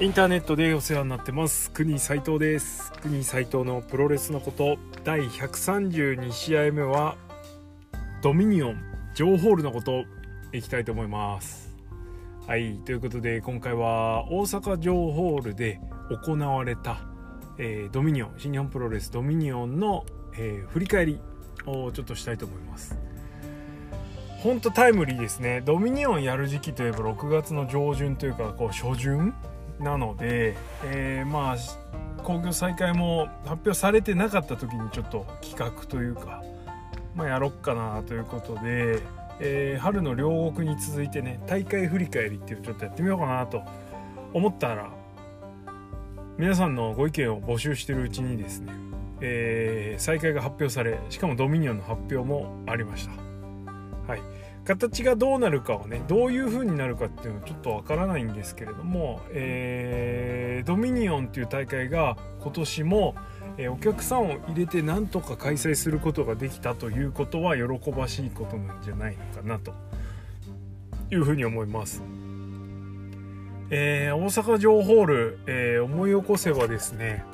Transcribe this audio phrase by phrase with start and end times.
[0.00, 1.70] インターネットでお世話になってます。
[1.70, 2.92] 国斉藤です。
[3.00, 4.76] 国斉藤のプロレスのこと。
[5.04, 7.16] 第132試合目は
[8.20, 8.82] ドミニオン
[9.14, 10.02] ジョーホールのこと。
[10.52, 11.76] いきたいと思います。
[12.44, 12.76] はい。
[12.84, 15.78] ということで今回は大阪ジョーホールで
[16.24, 16.98] 行われた、
[17.58, 20.04] えー、ドミニオン新日本プロレスドミニオンの、
[20.36, 21.20] えー、振り返り
[21.66, 22.98] をちょっとしたいと思います。
[24.42, 25.62] ほんとタイムリーですね。
[25.64, 29.32] ドミニオンやる時期といえば6月の上旬というかこう初旬
[29.80, 31.56] なので、えー、まあ
[32.22, 36.42] 興行再開も発表されてなかった時にちょっと企画というか、
[37.14, 39.00] まあ、やろっかなということで、
[39.40, 43.62] えー、春の両国に続いてね大会振り返りっていうのをちょっとやってみようかなと
[44.32, 44.90] 思ったら
[46.38, 48.72] 皆さんのご意見を募集してるうちにですね、
[49.20, 53.12] えー、再開が発表されしかもドミニオンの発表もありました。
[54.06, 63.14] はい形がどうなるかをねどういう風になるかっていうのはちょっとわからないんですけれども、えー、ドミニオンっていう大会が今年も、
[63.58, 69.74] えー、お客さんを入れてなんとか開催することができたということは喜ばしいことなんじゃないのかなと
[71.10, 72.02] いうふうに思います。
[73.70, 77.24] えー、大阪城ホール、えー、思い起こせばですね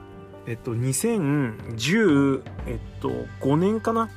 [0.47, 4.09] えっと2010えっと5年かな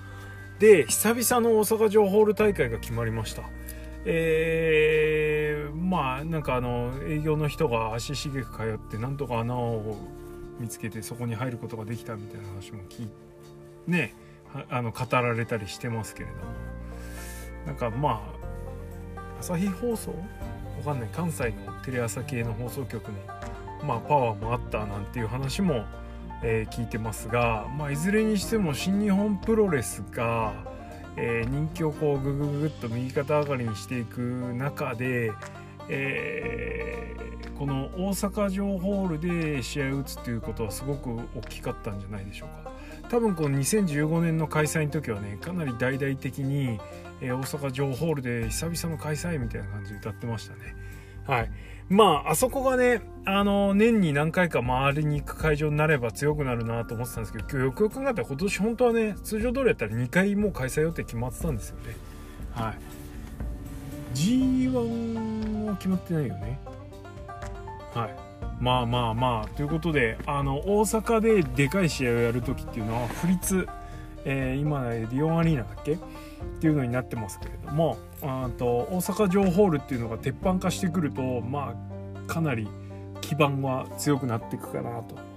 [0.60, 3.44] で久々の大阪城ホール大会が決まりました。
[4.06, 9.98] えー、まあなんかあの営業の人が足しげく通ってなんとか穴を
[10.60, 13.10] 見つけてそこに入ることができたみたいな話も聞い
[13.88, 14.14] ね
[14.70, 16.42] あの語られたりしてますけれども。
[17.66, 18.22] なんかま
[19.16, 20.12] あ朝日放送？
[20.12, 21.10] わかんない。
[21.14, 23.14] 関西のテレ朝系の放送局の
[23.86, 25.86] まあパワーもあったなんていう話も
[26.44, 30.54] え、聞いてますが、まあ、いずれにしても新日本プロレスが、
[31.16, 34.20] え、人気をこうグググッと右肩上がりにしていく
[34.54, 35.32] 中で、
[35.90, 39.20] えー、この大阪城ホール
[39.56, 42.72] で試合を打つっていうことはすごく大きかったんじゃないでしょうか。
[43.10, 46.80] 多分この2015年の開催の時はねかなり大々的に、
[47.22, 50.76] えー、大阪城ホールで久々の開催みたいな感じで歌ってましたね。
[51.28, 51.52] はい。
[51.90, 61.96] まあ、あそこがね、あの、年に何回か回りに行く会場になれば強くなるなと思ってたんですけど、今日よくよく考えたら今年本当はね、通常通りやったら2回もう開催予定決まってたんですよね。
[62.52, 62.78] はい。
[64.16, 66.60] G1 は決まってないよね。
[67.94, 68.16] はい。
[68.60, 73.68] まあまあまあ、ということで、あの、大阪ででかい試合をやるときっていうのは、府立、
[74.26, 75.94] えー、今、リオンアリーナだっけ？
[75.94, 75.98] っ
[76.60, 77.98] ていうのになってますけれども
[78.58, 81.74] と大阪城ホールっていうのが鉄板化してくるとま
[82.28, 82.68] あかなり
[83.22, 85.34] 基盤は強くなっていくかなと。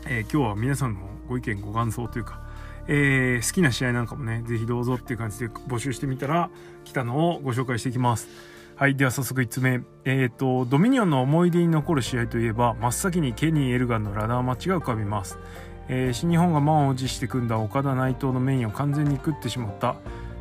[0.07, 2.41] えー、今日は皆さんのご意見、ご感想というか、
[2.87, 6.49] えー、好きな試合なんかもね、ぜひどうぞっていう感じで募集してみたら、
[6.85, 8.56] 来たのをご紹介していきます。
[8.77, 8.95] はい。
[8.95, 9.81] では早速1つ目。
[10.05, 15.39] えっ、ー、と、ドミニオンの思い出に残る試合といえば、真っ先にケニー・エルガンのラダーマッチが浮かびます。
[15.87, 19.95] えー、新日本が満を持して組んだ岡田内藤のメインを完全に食ってしまった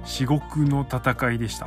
[0.05, 1.67] 至極の戦いでした。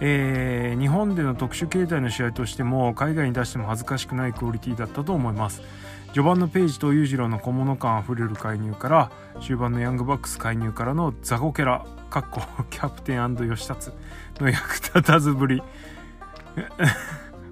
[0.00, 5.62] えー、日本での特殊形態の試合としても海外に出しても恥ずかしくないクオリティだったと思います
[6.08, 13.90] 序盤のページと裕次郎の小物感あふれる介入から終盤のヤングバックス介入からのザコケラかっこキャプテン吉達
[14.38, 15.62] の役立たずぶり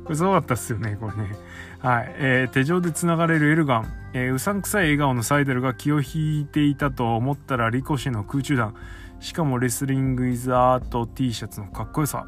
[0.05, 1.37] これすごかったっすよね、これね。
[1.81, 2.15] はい。
[2.19, 3.93] えー、手錠で繋がれるエルガン。
[4.13, 8.75] えー、うさんくさい笑顔のサイデルが気を引いていたと思ったらリコシの空中弾。
[9.21, 12.27] しかもレスリングイズアート T シャツのかっこよさ。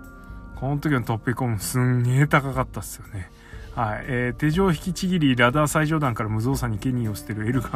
[0.57, 3.31] この時のトッピコンすんげえ高かったっすよね。
[3.75, 4.05] はい。
[4.09, 7.73] えー、手錠引きちぎりラダー最上段から無造作にケニーを捨てるエルガン。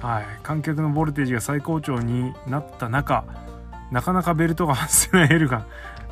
[0.00, 0.24] はい。
[0.44, 3.24] 観客のボルテージが最高潮になった中、
[3.90, 5.66] なかなかベルトが外せないエルガン。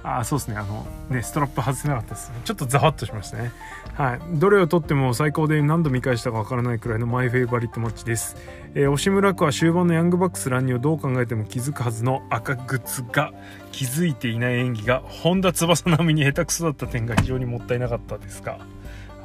[0.09, 0.57] あそうですね。
[0.57, 3.51] あのねストラップ外せなかったですちょっとざわっとしましたね。
[3.95, 4.21] はい。
[4.35, 8.37] どれをとっても最高で何度見返したかわからないくらいのマイフェイバリットマッチです、
[8.75, 13.33] えー、押村区は終盤のヤングバックス乱入をどう考えても気づくはずの赤靴が
[13.73, 18.59] 気づいていない演技が本田翼並みに下手くそだった点が非常にもったいなかったですが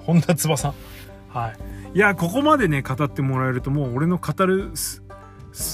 [0.06, 0.74] 本田翼？
[1.30, 1.50] は
[1.94, 1.98] い。
[1.98, 4.72] いやここまでね語ってもらえるともう俺の語る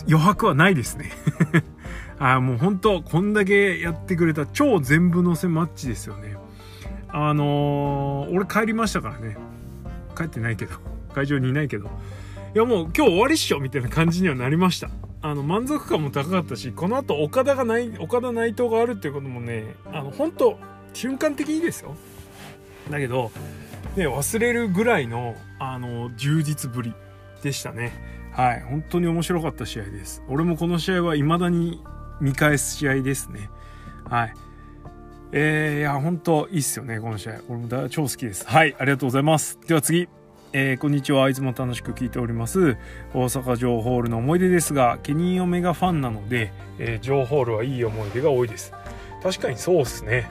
[0.07, 1.11] 余白はないですね。
[2.19, 6.35] あもう本当こんだけやってくれた超全部乗せマッチですよね。
[7.09, 9.37] あのー、俺帰りましたからね。
[10.15, 10.75] 帰ってないけど。
[11.13, 11.89] 会場にいないけど。
[12.55, 14.89] いやもう今日終わりっしょみたいな感じにはなりました。
[15.21, 20.59] あの満足感も高かったしこの後岡田がない岡田内藤があるっていうこともねあの本当
[20.93, 21.95] 瞬間的にですよ。
[22.89, 23.31] だけど、
[23.95, 26.93] ね、忘れるぐらいのあの充実ぶり
[27.43, 27.93] でしたね。
[28.31, 28.61] はい。
[28.61, 30.23] 本当に面白かった試合です。
[30.27, 31.81] 俺もこの試合は未だに
[32.19, 33.49] 見返す試合ですね
[34.09, 34.33] はい
[35.33, 40.07] えー、いや本当いいっすよねこの試合俺も超好きですはいありがとうございますでは次
[40.53, 41.29] えー、こんにちは。
[41.29, 42.77] いつも楽しく聞いております。
[43.13, 48.71] 大阪城ホールの思い出ですが、ケニーオメガファンなので、えー、城ホールはいい思い出が多いです。
[49.21, 50.29] 確かにそうっすね。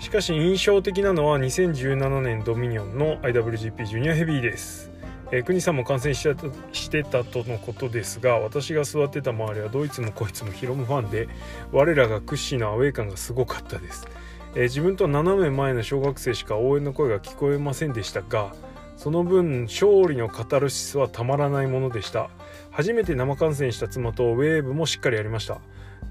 [0.00, 4.90] しかし印象的なのは2017年ドミニオンの IWGP ジュニアヘビーです。
[5.34, 11.28] えー、国さんも観戦してたしてたとのことですが私が座ってた周りはどいつもこいつもヒロムファンで
[11.72, 14.06] 我らが屈指のアウェー感がすごかったです、
[14.54, 18.54] えー、自分と斜め前の小学生しか応援の声が聞こえませんでしたが
[18.96, 22.30] その分勝利のカタルシスはたまらないものでした。
[22.70, 25.60] 初めて生観戦した妻とウェーブもしっかりやりました。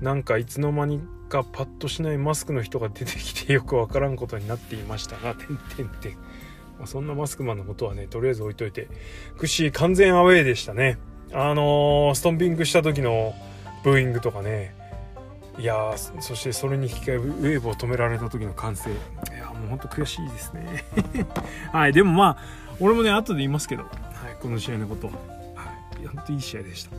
[0.01, 0.99] なんかいつの間に
[1.29, 6.17] かパッとしないマスクの人が出てきてよくわからんことになっていましたが、てんてんてん。
[6.77, 8.87] まあ、そんなマスクマンのことはね、とりあえず置いといて、
[9.37, 10.97] クッシー完全アウェーでしたね。
[11.31, 13.33] あのー、ストンピングした時の
[13.83, 14.75] ブーイングとかね、
[15.59, 18.91] いやそしてそれに引き換えウェーブを止められた時の歓声。
[18.91, 18.95] い
[19.37, 20.83] やもうほんと悔しいですね。
[21.71, 22.43] はいでもまあ
[22.79, 23.91] 俺もね後で言いますけど、はい、
[24.41, 25.07] この試合のこと。
[25.07, 25.13] は、
[25.55, 25.71] は
[26.01, 26.91] い、ほんといい試合でした。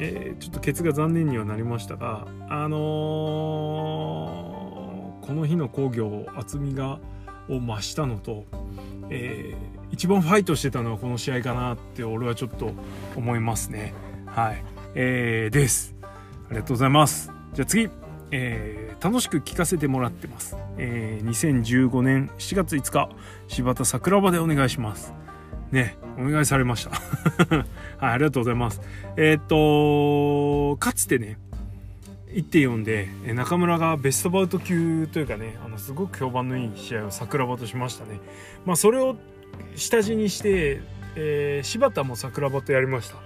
[0.00, 6.98] えー、ちょっとケツが残念にはなりましたがあのー、この日の工業厚みが
[7.48, 8.44] を増したのと、
[9.10, 12.72] えー、一番ファイトしてたのはこの試合かなって俺はちょっと
[13.16, 13.94] 思いますね。
[14.26, 14.64] はい。
[14.94, 15.94] えー、です。
[16.02, 17.30] ありがとうございます。
[17.52, 17.88] じゃあ次。
[18.36, 23.08] えー、楽しく聞かせてもらってます、えー、2015年7月5日
[23.46, 25.14] 柴田桜庭でお願いします。
[25.70, 26.90] ねお願いされました。
[27.98, 28.80] はいありがとうございます。
[29.16, 31.38] えー、っとかつてね
[32.34, 38.20] 1.4で中村がベストバウト級というかねあのすごく評判のいい試合を桜庭としましたね。
[38.64, 39.16] まあそれを
[39.76, 40.80] 下地にして、
[41.16, 43.16] えー、柴田も桜庭とやりました。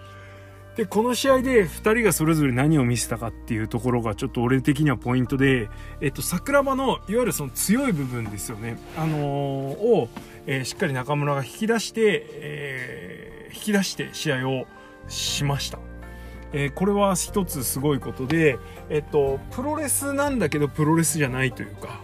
[0.76, 5.68] でこの試合で2人がそれぞれ何を見せたかっていうところがちょっと俺的にはポイントで、
[6.00, 10.08] えっと、桜庭のいわゆるその強い部分ですよね、あのー、を、
[10.46, 14.66] えー、しっかり中村が引き出して、えー、引き出して試合を
[15.08, 15.87] しました。
[16.52, 18.58] えー、これは一つすごいことで、
[18.88, 22.00] えっと、プロレスなんだけどプロレスじゃないというか、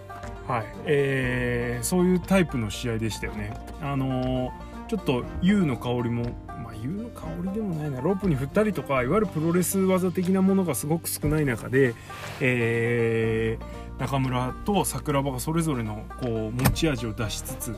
[0.47, 3.57] はいえー、そういうタイプの試合でしたよね。
[3.81, 6.37] あのー、ちょっと U の香りも
[6.85, 11.95] 湯の香りでもないなロープに振ったりとかいわゆるプロレス技的なものがすごく少ない中で、
[12.41, 17.77] えー、中村と桜庭がそれぞれのこう持ち味を出しつつ、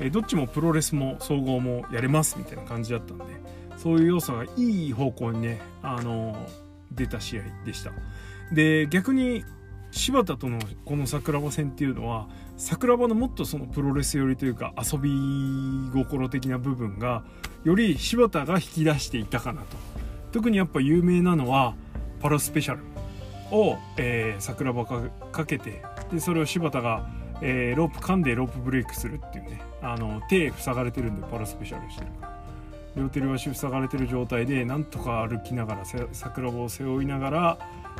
[0.00, 3.24] え、どっちもプロレスも総合もやれますみたいな感じだったんで
[3.78, 6.36] そういう要素がいい方向にね、あの
[6.92, 7.92] 出た試合でした。
[8.52, 9.44] で逆に
[9.90, 15.10] 柴田とのこの桜庭戦っていうのは桜庭のもっとそのプロレス寄りというか遊び
[15.92, 17.24] 心的な部分が
[17.64, 19.76] より柴田が引き出していたかなと
[20.32, 21.74] 特にやっぱ有名なのは
[22.20, 22.82] パラスペシャル
[23.50, 25.02] を、えー、桜庭か
[25.32, 27.08] かけてでそれを柴田が、
[27.40, 32.37] えー、ロープ噛んでロープブレイクするっていうねあの手塞がれてるんでパラスペシャルしてるから
[32.98, 37.58] 両手両足塞がれてる状態でなんとか歩きながら桜庭を背負いながら、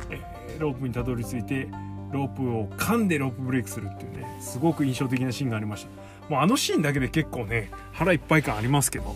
[0.09, 1.69] えー、ロープにたどり着いて
[2.11, 5.89] ロープを噛んでロープブレイクするっていうねすごく印象的なシーンがありました。
[6.29, 9.15] もうあのシーンだけで結構ね腹いっぱい感ありますけど、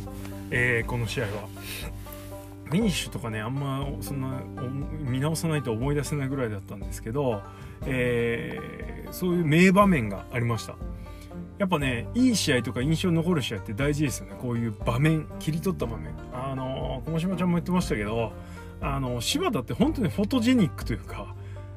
[0.50, 1.30] えー、この試合は。
[2.66, 4.42] フィニッシュとかねあんまそんな
[5.02, 7.44] 見直さないと思い出せないぐらいだったんですけど、
[7.86, 10.76] えー、そういう名場面がありました。
[11.60, 14.36] やっぱねいい試合とか印象に残る試合って大事ですよね。
[14.42, 16.14] こういう場面切り取った場面。
[16.34, 18.32] あの駒島ちゃんも言ってましたけど
[18.82, 21.36] あの柴田って本当にフォトジェニックというか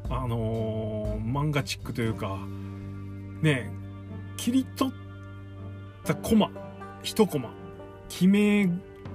[0.09, 2.39] あの、漫画チックというか
[3.43, 3.71] ね
[4.37, 4.95] 切り取っ
[6.05, 6.51] たコマ
[7.03, 7.51] 1コマ
[8.09, 8.69] 決め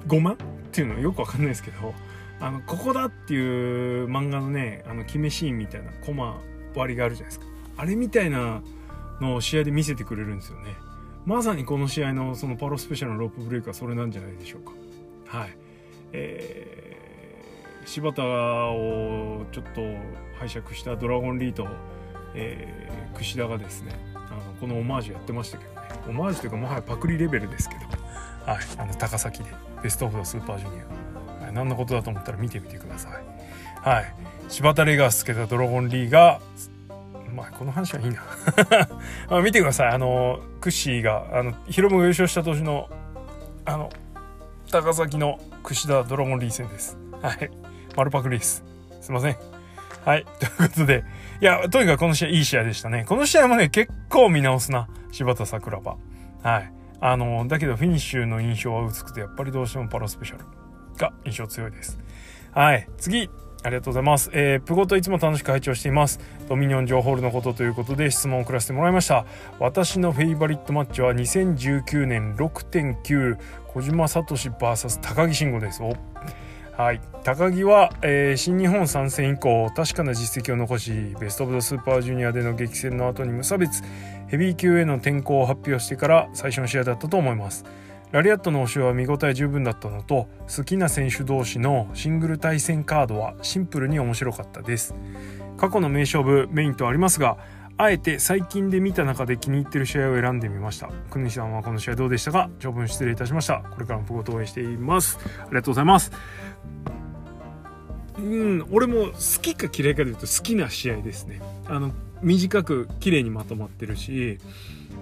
[0.07, 0.37] ゴマっ
[0.71, 1.93] ていうのはよくわかんないですけど
[2.39, 6.39] あのここだっていう漫画のねあの決めシーンみたいなコマ
[6.75, 7.45] 割りがあるじゃないですか。
[7.77, 8.61] あれみたいな
[9.21, 10.75] の試合で見せてくれるんですよね。
[11.25, 14.71] まさにこの試合のそのパロスペシャルのロープブレイクはそれなんじゃないでしょうか。
[15.37, 15.57] はい。
[16.13, 19.81] えー、柴田をちょっと
[20.39, 21.67] 拝借したドラゴンリーと、
[22.33, 25.81] えー、櫛田がですねあのこのオマージュやってましたけどね。
[26.09, 27.81] オマージュというかもはやパクリレベルですけど、
[28.45, 29.51] はい、あの高崎で
[29.83, 30.81] ベストオブザスーパージュニ
[31.39, 33.11] ア、はい、何のことだと思ったら見てみてください。
[33.87, 34.15] はい。
[34.49, 36.41] 柴田レガースつけたドラゴンリーが
[37.31, 38.23] まあこの話はいいな。
[39.29, 39.87] あ見てください。
[39.89, 42.89] あのクッシーがあのヒロムが優勝した年の
[43.65, 43.89] あの
[44.71, 46.97] 高崎の櫛田ドラゴンリー戦です。
[47.21, 47.51] はい。
[47.95, 48.63] 丸パクリです。
[49.01, 49.37] すいません。
[50.05, 50.25] はい。
[50.39, 51.03] ということで
[51.41, 53.05] いやとにかくこの試合いい試合でしたね。
[53.05, 54.87] この試合もね結構見直すな。
[55.11, 55.97] 柴田桜庭。
[56.43, 56.73] はい。
[56.99, 60.45] あのだけどフィニッシュの印象は薄くてやっぱりどうしてもパラスペシャル
[60.97, 61.99] が印象強いです。
[62.53, 62.87] はい。
[62.97, 63.29] 次。
[63.63, 64.29] ありがとうございます。
[64.33, 66.19] えー、プゴといつも楽しく拝聴しています。
[66.49, 69.25] ドミニオン情報のことということで質問を送らせてもらいました。
[69.59, 73.37] 私のフェイバリットマッチは2019年6.9
[73.67, 75.81] 小島聡 VS 高木慎吾です。
[76.77, 83.83] はい、高木は、えー、新日本参戦以降確かな実績を残しベスト・オブ・ザ・スーパージュニアでの激戦の後に無差別
[84.29, 87.65] ヘビー級への転向を発表してから最初の試合だったと思います
[88.11, 94.93] ラリアットの押しは見応え十分だったのと好きな選手同士のシングル対戦カードはシンプルに面白かったです。
[95.57, 97.37] 過去の名勝負メインとありますが
[97.77, 100.89] あえて最近で見た中で気に入ってる試合を選んでみました。
[101.09, 102.49] 国西さんはこの試合どうでしたか？
[102.59, 103.63] 長文失礼いたしました。
[103.71, 105.17] これからもご投影しています。
[105.39, 106.11] ありがとうございます。
[108.17, 111.41] うん俺も好きか嫌いかでいうと好きな試合ですね。
[111.65, 111.91] あの
[112.21, 114.37] 短く綺麗にまとまってるし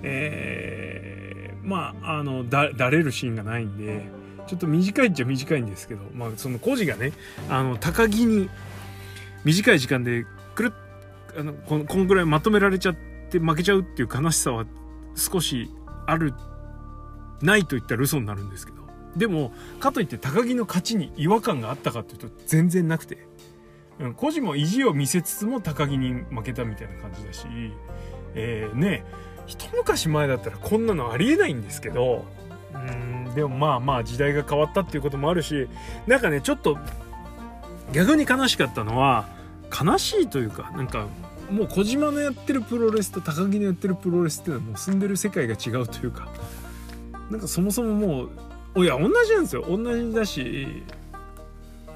[0.03, 4.07] えー、まああのだだれるシーンがないんで
[4.47, 7.11] ちょっと短いっちゃ短いんですけど、まあ、その孤児がね
[7.49, 8.49] あの高木に
[9.43, 10.25] 短い時間で
[10.55, 10.89] くるっ
[11.37, 12.95] あのこのこのぐらいまとめられちゃっ
[13.29, 14.65] て負けちゃうっていう悲しさは
[15.15, 15.69] 少し
[16.07, 16.33] ある
[17.41, 18.79] ないと言ったら嘘になるんですけど
[19.15, 23.27] でもかといって高木の勝ちに違和感があったかっていうと全然なくて、
[23.99, 27.45] うん、個人も意地を見せつつも高木に負けたみたいな感じだし、
[28.35, 29.05] えー、ね
[29.49, 32.23] 一昔前だったらこんなのありえないんですけど
[32.73, 35.67] うんでもまあまあ時代が変わったっていうこともあるし
[36.07, 36.77] なんかねちょっと
[37.91, 39.27] 逆に悲しかったのは
[39.71, 41.07] 悲しいというかなんか
[41.51, 46.29] もう小島のやってるプロレスと高木のやってるプロレスっていうのはもう住んでる世界が違うというか
[47.31, 48.29] なんかそもそもも
[48.75, 49.65] ういや同じなんですよ。
[49.67, 50.83] 同じだし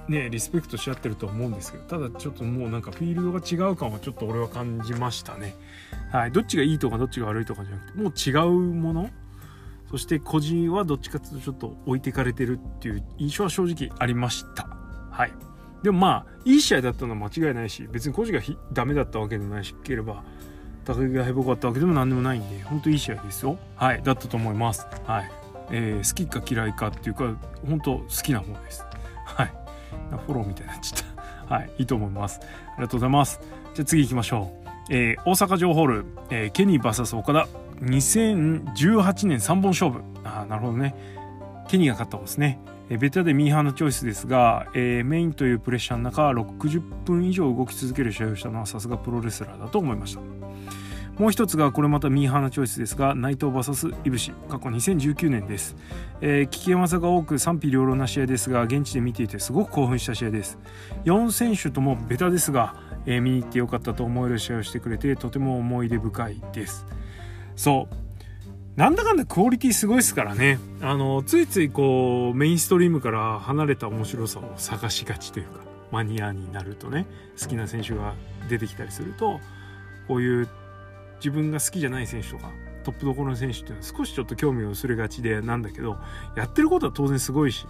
[0.07, 5.55] ねリスペクトし合ってると思うんですけどただちょっともうなんかフィールドが違う感はちょっと俺は感じましたね。
[6.11, 6.31] はい。
[6.31, 9.09] どっちがいいとかどっちが悪いとかじゃなくてもう違うもの？
[9.89, 14.67] そして個人はどっちかっていうとちょっと置いていかれてるっていう印象は正直ありました。
[15.11, 15.31] はい。
[15.83, 20.23] でもまあいい試合だったのは間違いないし別に個人がダメだったわけでもないしければ
[20.85, 23.57] 高木がへぼかったわけでも何でもないんで本当いい試合ですよ。
[23.75, 24.01] はい。
[24.01, 24.87] だったと思います。
[25.05, 25.31] はい。
[25.71, 27.35] えー、好きか嫌いかっていうか
[27.67, 28.83] 本当好きな方です。
[29.25, 29.53] はい。
[30.25, 31.01] フォローみたいになっちゃっ
[31.47, 31.55] た。
[31.55, 31.71] はい。
[31.77, 32.39] いいと思います。
[32.41, 33.39] ありがとうございます。
[33.73, 34.62] じゃあ次行きましょう。
[34.89, 37.47] えー、大阪城ホール、えー、ケニー VS 岡田
[37.81, 40.01] 2018年3本勝負。
[40.23, 40.95] あなるほどね。
[41.67, 42.59] ケニーが勝った方ですね。
[42.89, 50.21] えベタでミーハーのチョイスですが、えー、メインというプレッシャーの中60分以上動き続ける試合をしたのはさすがプロレスラーだと思いました。
[51.17, 55.75] もう一つがこれまたミーハーなチョイスですが内藤 VS いぶし過去2019年です、
[56.21, 60.57] えー、危険技が多く賛否両論な試合ですが現地で見ていてすごく興奮した試合です。
[61.05, 66.85] 4選手ともベタですが、えー、見に行ってよかったと思える試合をしてくれてとても思い出深いです。
[67.55, 67.95] そう。
[68.75, 70.57] なんだかんだクオリティすごいですからね。
[70.81, 75.59] あのついついこうメインストリームから離れた面白さを探しがちというか
[75.91, 77.05] マニアになるとね
[77.39, 78.15] 好きな選手が
[78.49, 79.39] 出てきたりすると
[80.07, 80.49] こういう
[81.23, 82.51] 自分が好きじゃない選手とか
[82.83, 85.97] トップどころの選手っていうのは少しちょっと興味を薄れがちでなんだけど
[86.35, 87.65] やってることは当然すごいし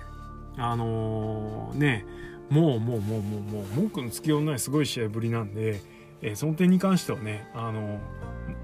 [0.58, 2.06] あのー、ね
[2.50, 5.82] もうもうもうもうもう文句のつきようのないすごい試合ぶりなんで、
[6.22, 8.00] えー、その点に関してはねあの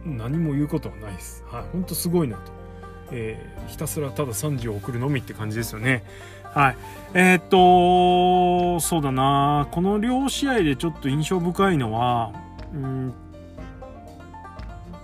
[0.06, 1.44] ー、何も言うことはないです。
[1.48, 2.52] はい、ほんとすごいなと。
[3.12, 6.04] えー、ひたすらただ3時を送るのみって感じですよね。
[6.44, 6.78] はい。
[7.14, 9.68] えー、っと、そうだな。
[9.72, 12.32] この両試合でちょっと印象深いのは、
[12.74, 13.14] うん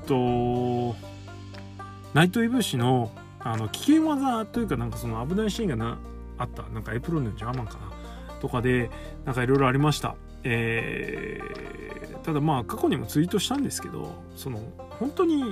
[0.05, 0.95] と
[2.13, 5.97] ナイトイブシのあの危険技というかなんかその危ないシーンがな
[6.37, 6.63] あった。
[6.69, 7.95] なんかエプロンのジャーマンかな。
[8.39, 8.89] とかで
[9.25, 14.59] なんかいろいろありました、えー、ただまあ過去にもツイートしたんですけどその
[14.99, 15.51] 本当に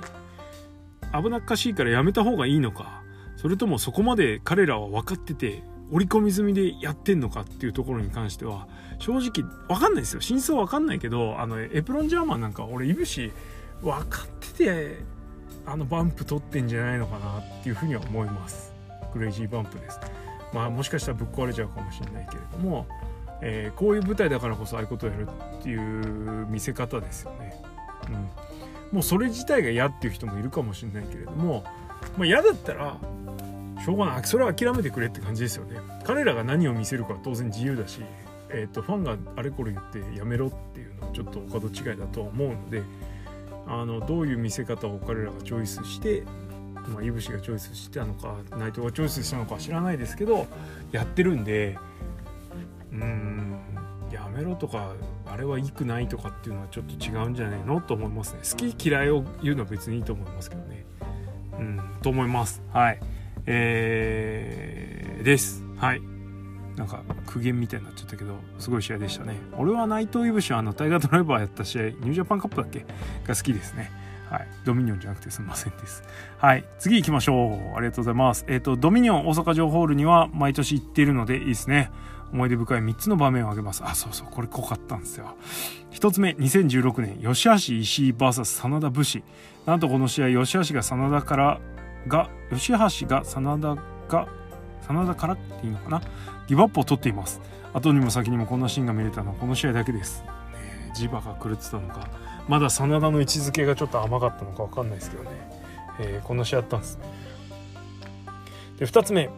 [1.12, 3.02] 危なっかしいからやめた方がいいのか
[3.36, 8.68] それともそこまで彼らは分かってて織り込み済みでやってんのかっていうところに関しては
[9.00, 10.22] 正直分かんないですよ。
[10.22, 13.32] 真相分かんないけどあのエプロンジャーマンなんか俺いぶし
[13.84, 14.98] 分かってて
[15.66, 18.74] あのバンプ取ってんじゃないのかなっていうふうには思います。
[19.12, 20.00] クレイジーバンプです。
[20.54, 22.88] まあもしかしたらぶっ壊れちゃうかもしれないけれども、
[23.42, 25.28] えー、こういう舞台だからこそああいうことをやる
[25.60, 27.62] っていう見せ方ですよね、
[28.08, 28.14] うん、
[28.92, 31.64] もうそれ自体が嫌っていう人もいるかもしれないけれども、
[32.18, 32.98] まあ、嫌だったら
[33.84, 34.24] しょうがない。
[34.24, 35.78] それは諦めてくれって感じですよね。
[36.06, 38.02] 彼らが何を見せるかは当然自由だし、
[38.50, 42.82] えーと、ファンがあれこれ言ってやめろっていうのはちょっとお門違いだとは思うので
[43.68, 46.24] あのどういう見せ方を彼らがチョイスして
[46.90, 50.48] まあ、いぶしがチョイスしたのか内藤がチョイスしたのか知らないですけど
[50.92, 51.78] やってるんで
[52.92, 53.60] うん
[54.12, 54.94] やめろとか
[55.26, 58.42] あれはいくないとかっていうのはちょっと違うんじゃないのと思いますね。
[58.44, 60.86] 好き嫌いを言うのは別にいいと思いますけどね。
[61.58, 62.62] うんと思います。
[62.72, 63.00] はい。
[63.48, 65.64] えー、です。
[65.78, 66.13] はい。
[66.76, 72.86] なんか苦言みたいになっちゃったけどすごい試合でしたね俺は内藤いぶしはあのタイガードライバーやった試合ニュージャパンカップだっけ？
[73.28, 73.92] が好きですね
[74.30, 74.48] はい。
[74.66, 76.04] ドミニオンじゃなくてすみませんです。
[76.40, 76.66] はい。
[76.80, 77.78] 次行きましょう。
[77.78, 78.46] ありがとうございます。
[78.48, 81.92] えっ、ー、と、ドミニオン大阪城ホールには毎年行っているのでいいですね。
[82.32, 83.84] 思い出深い3つの場面を挙げます。
[83.86, 85.36] あ、そうそう、これ濃かったんですよ。
[85.92, 89.24] 1つ目、2016年、吉橋石井 VS 真田武士。
[89.68, 91.60] なんとこの試合、吉橋が真田から
[92.08, 92.78] が、吉橋
[93.08, 93.76] が真田
[94.08, 94.28] が、
[94.88, 96.02] 真田からっていいのかな？
[96.48, 97.42] ギブアップを取っています。
[97.74, 100.24] 後にも先にもこんなシーンが見れたのはこの試合だけです。
[100.24, 102.08] ね、磁場が狂ってたのか。
[102.48, 105.30] まだ真田の位置づけがちょっと甘かったのか分かんないですけどね、
[106.00, 107.00] えー、こんな試合あったんです
[108.80, 109.30] で2つ目、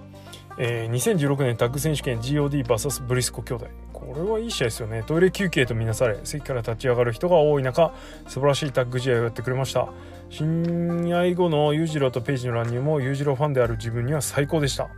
[0.58, 7.94] えー、2016年タッグ選手権 GODVS ブリスコ兄弟これはいい試合ですよねトイレ休憩とみなされ席から立ち上がる人が多い中
[8.28, 9.90] 素晴らしいタッグ試合をやってくれました
[10.30, 14.90] 新愛後の裕次郎とペイジの乱入も裕次郎ファンである自分には最高でした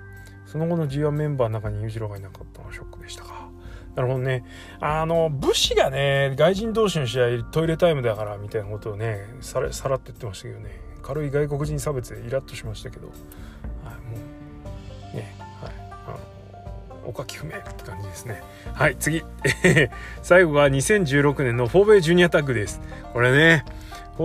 [0.47, 3.49] その後の G1 メンバーの中に裕次郎がいなかったのはショックでしたか
[3.95, 4.45] なるほどね。
[4.79, 14.17] あの、武士がね、外人同士の試合、トイレタイムだからみたいなことをね、さらさらって言ってましたけどね、軽い外国人差別でイラッとしましたけど、はい、も
[15.13, 15.71] う、ね、はい、
[16.05, 18.43] あの、おかき不明って感じですね。
[18.71, 19.23] はい、次。
[20.21, 22.79] 最後が2016年のフォーベイジュニアタッグです。
[23.13, 23.65] これね、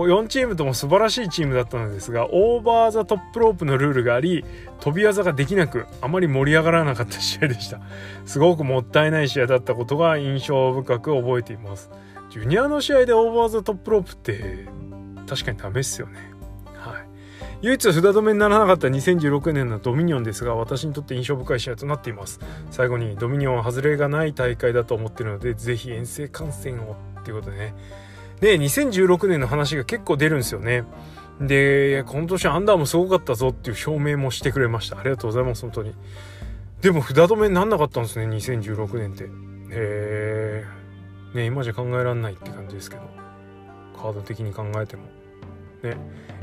[0.01, 4.43] 4チームとも素晴らしいチームだったのですがオーバー・ザ・トップロープのルールがあり
[4.83, 7.79] 飛び技ができなくあまり盛り上がらなかった試合でした。
[8.27, 11.89] すごくもったいない試合だったことが印象深く覚えています。
[12.29, 14.67] ジュニアの試合でオーバー・ザ・トップロープって
[15.25, 16.33] 確かにダメっすよね。
[16.75, 17.07] はい。
[17.61, 22.41] 唯一札止めにならなかった2016年のドミニオンですが私にとって印象深い試合となっています。
[22.69, 27.73] 最後にドミニオンは外れがない大会だと思ってるのでぜひ遠征観戦をっていうことでね。
[28.41, 30.83] で、2016年の話が結構出るんですよね。
[31.41, 34.99] で、今年アンダーもすごかったぞっていう証明もしてくれました。
[34.99, 35.93] ありがとうございます、本当に。
[36.81, 39.23] でも、札止めになんなかったんですね、2016年って。
[39.23, 39.27] へ
[39.71, 40.65] え。
[41.33, 43.03] ね、今じゃ考えられないって感じですけど。
[43.97, 45.03] カード的に考えても。
[45.81, 45.97] ね。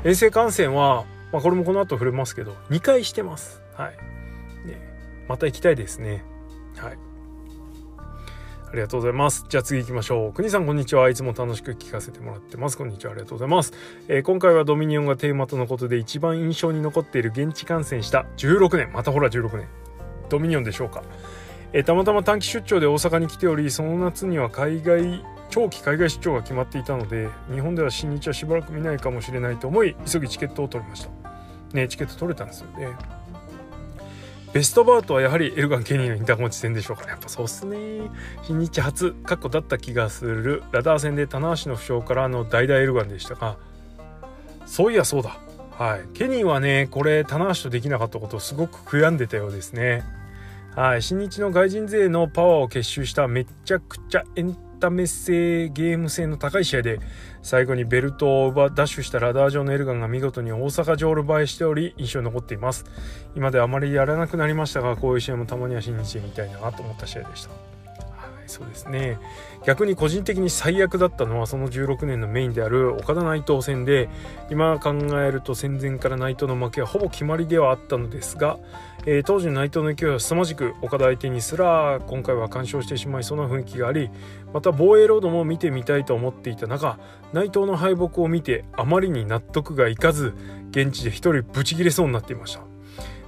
[0.04, 3.62] 衛星観戦は、まあ、これもこの後触れますけど、2回してます。
[3.74, 3.96] はい。
[4.66, 4.80] ね。
[5.28, 6.24] また行きたいですね。
[6.76, 7.09] はい。
[8.70, 9.44] ありがとうございます。
[9.48, 10.32] じゃあ次行きましょう。
[10.32, 11.10] 国さんこんにちは。
[11.10, 12.78] いつも楽しく聞かせてもらってます。
[12.78, 13.10] こんにちは。
[13.10, 13.72] ありがとうございます。
[14.06, 18.92] えー、今回はドミニオンがテーマとのことで一番印象に残っている現地観戦した16年。
[18.92, 19.66] またほら16年。
[20.28, 21.02] ドミニオンでしょうか。
[21.72, 31.10] えー、たまたま短期出張で大阪に来ており、その夏には海外、長期海外出張が決まっていたので、日本では新日はしばらく見ないかもしれないと思い、急ぎチケットを取りました。
[31.72, 33.19] ね、チケット取れたんですよね。
[34.52, 37.10] ベストバウトはやはりエルガン・ケニーのインターコンチ戦でしょうかね。
[37.10, 38.10] やっぱそうっすね。
[38.42, 40.64] 新日初過去だった気がする。
[40.72, 43.58] ラダー戦で棚橋の負傷からの代々エルガンでしたが。
[44.66, 45.38] そういやそうだ。
[45.78, 46.00] はい。
[46.14, 50.02] ケニーはねこれ棚橋とできなかったことをすごく悔やんでたようですね。
[50.74, 51.02] はい。
[51.02, 56.98] 新日の外人勢のパワーを結集しためちゃくちゃエンたメ性ゲーム性の高い試合で
[57.42, 62.84] 最後にベルトを奪ダッシュしたラダー上のエルガンが見事に大阪城ル映えしており印象に残っています。
[63.36, 67.79] 今ではあまりやらなくなりましたがこういう試合もたまには新日で見たいなと思った試合でした。
[68.50, 69.18] そうですね。
[69.64, 74.08] 逆に個人的に最悪だったのはその16年のメインである岡田内藤戦で
[74.50, 78.58] 今考えると戦前から内藤の負けはほぼ決まりではあったのですが、
[79.06, 84.10] えー、当時の内藤の勢いは凄まじく岡田相手にすら今回は干渉してしまいそうな雰囲気があり
[84.52, 86.98] また防衛ロードも見てみたいと思っていた中
[87.32, 90.34] 内藤の敗北を見てあまりに納得がいかず
[90.70, 92.69] 現地で一人ブチギレそうになっていました。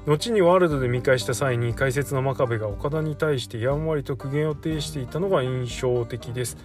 [0.07, 6.57] 後にワールドで見返した際に解説の真壁が岡田に対してやんわりと苦言を呈していたのが印象的です。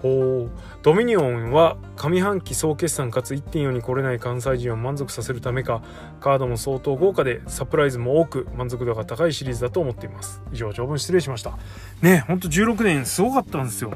[0.00, 0.50] ほう。
[0.82, 5.82] ドミニオンは上半期総決算かつ1.4に来れない関西人を満足させるためか
[6.20, 10.40] カードも相当豪華でサプライズも多く満足度が高いシリーズだと思っています。
[10.52, 11.58] 以上長文失礼しました。
[12.00, 13.92] ねほんと16年すごかったんですよ。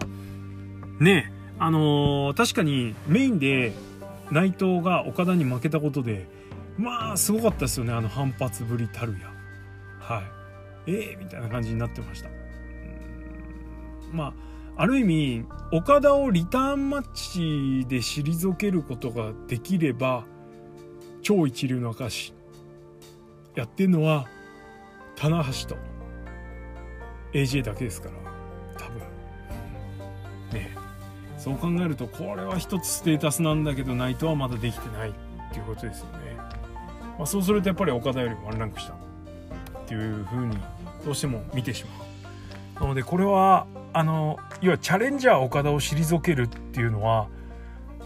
[0.98, 3.72] ねあのー、確かにメインで
[4.32, 6.26] 内藤が岡田に負けたことで
[6.78, 7.92] まあすごかったですよね。
[7.92, 9.32] あの反発ぶりたるや。
[10.00, 10.22] は
[10.86, 10.90] い。
[10.90, 12.30] ええー、みたいな感じになってました。
[14.12, 14.34] ま
[14.76, 20.24] あある意味岡田をリターンマッチで退けることができれば
[21.22, 22.32] 超一流の証
[23.54, 24.26] やってるのは
[25.14, 25.76] 棚橋と
[27.32, 28.14] AJ だけですから。
[28.78, 28.98] 多分。
[30.52, 30.74] ね
[31.36, 35.12] そう考えるとこれは一つステータスなんだけどナイトはまだできてないっ
[35.52, 36.36] ていうことですよね、
[37.22, 38.92] まあ、そうするとやっぱり岡田よりワンランク下。
[38.92, 38.94] っ
[39.86, 40.56] ていう風に
[41.04, 41.90] どうしても見てしま
[42.80, 42.82] う。
[42.82, 47.28] なのでこれはあの要はチャレンジャー岡田を退けるっていうのは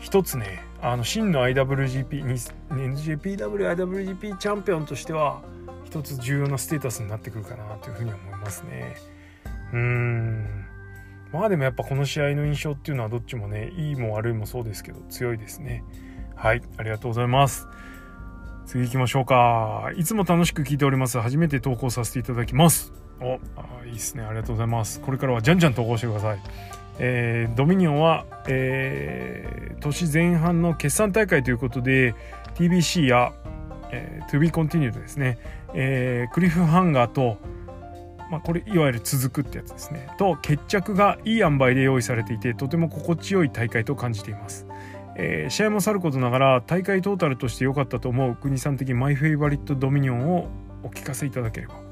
[0.00, 2.24] 一つねあの真の IWGP
[2.68, 5.40] NJPWIWGP チャンピオンとしては
[5.87, 8.96] 一つ重要なステータスになってくるかなというふうに思いますね。
[9.72, 10.64] うん。
[11.33, 15.85] まあでもやっぱこの試合の印象っていうのはどっちもねいいも悪いもそうですけど強いですね。
[16.35, 16.61] はい。
[16.76, 17.66] ありがとうございます。
[18.66, 19.90] 次行きましょうか。
[19.96, 21.20] いつも楽しく聞いております。
[21.20, 22.92] 初めて投稿させていただきます。
[23.20, 24.24] おあいいですね。
[24.24, 25.00] ありがとうございます。
[25.00, 26.38] これからはじゃんじゃん投稿してください。
[26.98, 32.14] えー、ドミニオンは、えー、年前半の決算大会ということで
[32.57, 33.33] TBC や、
[33.92, 35.38] えー、To be continued ですね、
[35.74, 37.38] えー、クリフハンガーと、
[38.31, 40.09] まあ、これいわゆる続くってやつですね。
[40.18, 44.66] と決着がいい塩梅で用意されていてとても心地よい大会と感じています、
[45.18, 50.48] えー、試合もさることながら大会トータルとして良かったと思う国さん的マイフェイバリットドミニオンを
[50.83, 51.87] お聞かせいただければ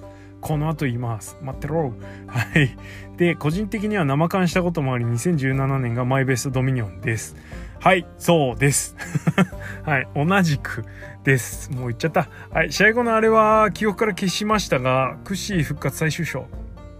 [0.44, 1.38] この後言います。
[1.40, 1.94] 待ってろ。
[2.26, 2.76] はい。
[3.16, 7.34] で、個人的には生感したこともあり、2017年がマイベストドミニオンです。
[7.80, 8.94] はい、そうです。
[9.84, 10.84] はい、同じく
[11.22, 11.72] です。
[11.72, 12.28] もう言っちゃった。
[12.50, 16.46] はい、試合後のあれは記憶から消しましたが、クッシー復活最終章。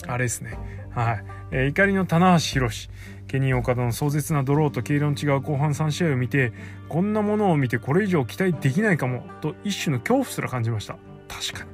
[0.06, 0.56] あれですね。
[0.94, 1.24] はい。
[1.50, 2.88] えー、怒りの棚橋宏。
[3.34, 6.52] ケニー岡田の壮絶なドローと経論違う後半3試合を見て、
[6.88, 10.98] こんなものを見てこれ以上期待できないかも、と一種の恐怖すら感じました。
[11.26, 11.70] 確かに。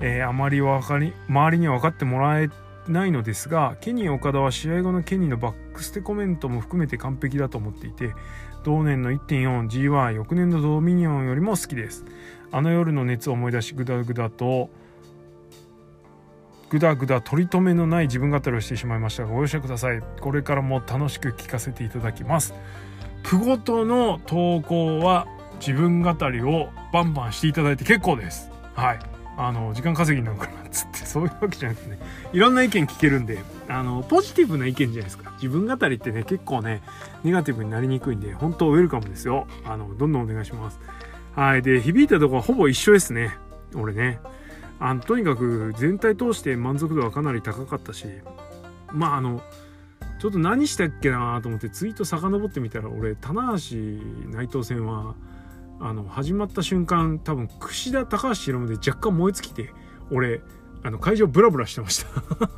[0.00, 2.50] えー、あまり分かり周りには分かってもらえ
[2.88, 8.12] ないのですがケニー岡田は試合後のケニーのバックステコメントも含めて完璧だと思っていて
[8.64, 12.04] 同年の 1.4G1 翌年のドミニオンよりも好きです
[12.50, 14.70] あの夜の熱を思い出しグダグダと
[16.72, 20.02] グダグダ取り留めのない自分語りをしてしまいましたがご容赦ください。
[20.22, 22.54] これからも楽しく聞かせていただきます。
[23.24, 25.26] プゴトの投稿は
[25.60, 28.50] 自分語りをバンバンしていただいて結構です。
[28.72, 28.98] はい。
[29.36, 30.98] あの時間稼ぎになのかなっつって。
[31.04, 31.98] そういうわけじゃなくてね。
[32.32, 35.30] いろんな意見聞けるんであのポジティブな意見じゃないですか。
[35.32, 36.80] 自分語りってね結構ね
[37.22, 39.46] ネガティブになりにくいんで本当ウェルカムですよ。
[39.66, 40.80] あのどんどんお願いします。
[41.36, 41.60] はい。
[41.60, 43.36] で響いたとこはほぼ一緒ですね。
[43.74, 44.20] 俺ね。
[44.84, 48.04] あのとにかく全体通して満足度はかなり高かったし
[48.90, 49.40] まああの
[50.18, 53.76] ちょっと何したっけなと思ってツイート遡ってみたら俺棚橋
[54.36, 55.14] 内藤戦は
[55.78, 59.70] あの始まった瞬間多分櫛田高橋宏で若干燃え尽きて
[60.10, 60.40] 俺
[60.82, 62.50] あの会場ブラブラしてました。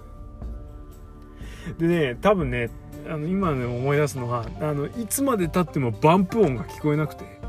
[1.78, 2.70] でね多分ね
[3.06, 7.40] あの今ね思い出すのはあのいつまでたってもバンプ音が聞こえなくて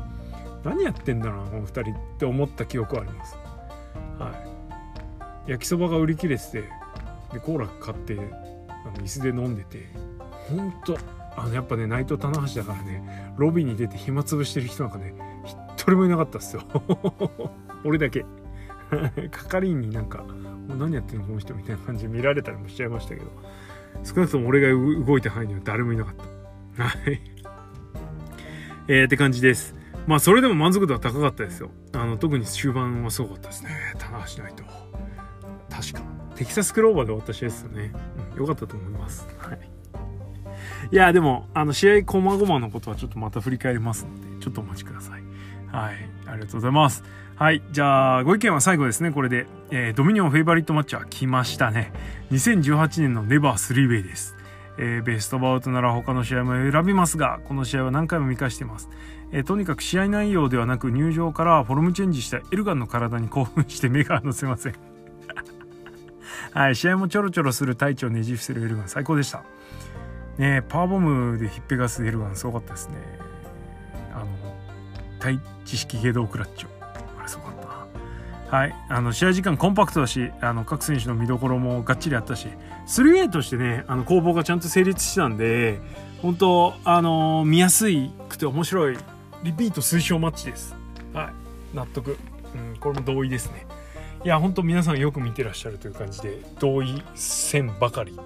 [0.64, 3.38] 何やってんだろうなこの2人って思った記憶はあります。
[4.18, 4.55] はい。
[5.46, 6.64] 焼きそばが売り切れてて
[7.32, 9.88] でコーラ買ってあの椅子で飲んでて
[10.48, 10.96] ほんと
[11.36, 15.14] あのやっぱね内藤棚橋だからねロビーに出て暇つぶしてる人なんかね
[15.76, 16.62] 一人もいなかったっすよ。
[17.84, 18.24] 俺だけ。
[19.30, 21.26] 係員になんかもう何やってんの？
[21.26, 23.30] この人みたいな感じで見られたりもしちゃいましたけど
[24.02, 26.14] 少なくとも俺が動いた範囲には誰もいなかっ
[26.76, 26.84] た。
[26.84, 27.20] はい。
[28.88, 29.74] えー、って感じです。
[30.06, 31.70] まあそれでも満足度は高かったですよ。
[31.92, 33.70] あの特に終盤はすごかったですね。
[33.98, 34.64] 棚橋ないと
[35.76, 36.02] 確か
[36.34, 37.92] テキサスクローバーで終わった試合ですよね、
[38.32, 39.58] うん、よかったと思いますはい
[40.92, 45.26] いやでもあの試合こまごまのことはちょっとまた振り返りますのでちょっとお待ちください
[45.76, 46.08] はい。
[46.26, 47.04] ありがとうございます。
[47.36, 47.62] はい。
[47.70, 49.10] じゃあ、ご意見は最後ですね。
[49.10, 49.46] これで。
[49.70, 51.92] えー、ドミニオンフェイバリットマッチは来ましたね。
[52.30, 54.36] 2018年のネバースリーウェイです。
[54.78, 58.88] えー、ベストバウトなら他の試合も選びますが、この試合は何回も見返しています。
[59.32, 64.85] えー、とにかく試合内容ではなく入場からフォルムチェンジしたエルガンの体に興奮して目が離せません。
[66.56, 66.76] はい。
[66.76, 69.42] 試合もちょろちょろする隊長をねじ伏せるエルガン最高でした。
[70.38, 72.96] ねパワーボムでひっぺがすエルガンすごかったですね。
[74.14, 74.26] あの、
[75.18, 76.68] 対知識系動クラッチョ
[77.18, 82.46] あれすごかったなはいあの試合時間コンパクトだしあの各選手の見どころもがっちりあったし
[82.86, 85.80] 3A としてねあの攻防がちゃんと成立してたんで
[86.22, 87.86] 本当あの見やす
[88.28, 88.98] くて面白い
[89.42, 90.76] リピート推奨マッチです
[91.12, 91.30] は
[91.72, 92.16] い納得、
[92.54, 93.66] うん、これも同意ですね
[94.26, 98.18] いや本当皆さんよく見てらっしゃるという感じで同意線ばかり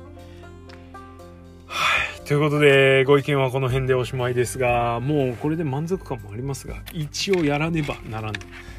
[2.25, 8.39] ということで、ご意見はこの辺でおしまいですが、もうこれで満足感もありますが、一応やらねばならぬ。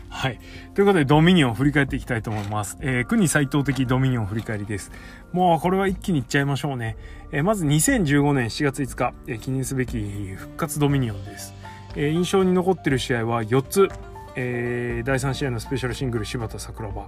[0.09, 0.39] はい。
[0.73, 2.77] ということで、ドミニオンを振り返っていきたいと思います。
[2.79, 4.89] えー、国斎藤的ドミニオン振り返りです。
[5.33, 6.95] もうこれは一気にいっちゃいましょうね。
[7.33, 9.99] えー、まず2015年7月5日、えー、記念すべき
[10.37, 11.53] 復活ドミニオンです。
[11.95, 13.89] えー、印象に残ってる試合は4つ。
[14.35, 17.07] えー、第3試合のスペシャルシングル柴田桜庭、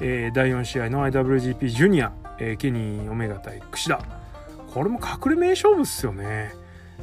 [0.00, 4.00] えー、第4試合の IWGP ジュニア、えー、ケニー・オメガ対櫛田。
[4.72, 6.54] これも隠れ名勝負っすよね。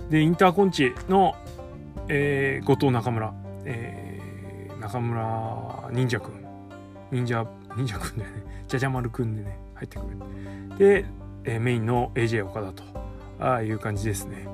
[0.10, 1.36] でインターコンチの、
[2.08, 3.34] えー、後藤中村、
[3.66, 6.46] えー、中村忍者くん。
[7.12, 7.46] 忍者
[7.76, 8.32] 忍者くんでね。
[8.68, 10.78] じゃじゃ丸くんでね入ってくる。
[10.78, 11.06] で、
[11.44, 12.84] えー、メインの AJ 岡田と
[13.40, 14.48] ああいう感じですね。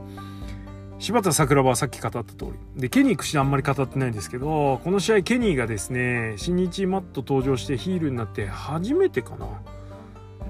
[1.03, 2.53] 柴田桜庭はさっき語った通り。
[2.77, 9.47] でケニー櫛田あんまり語ってないんですけどこの試合ケニーがですね新日マット登場してヒールになって初めてかな。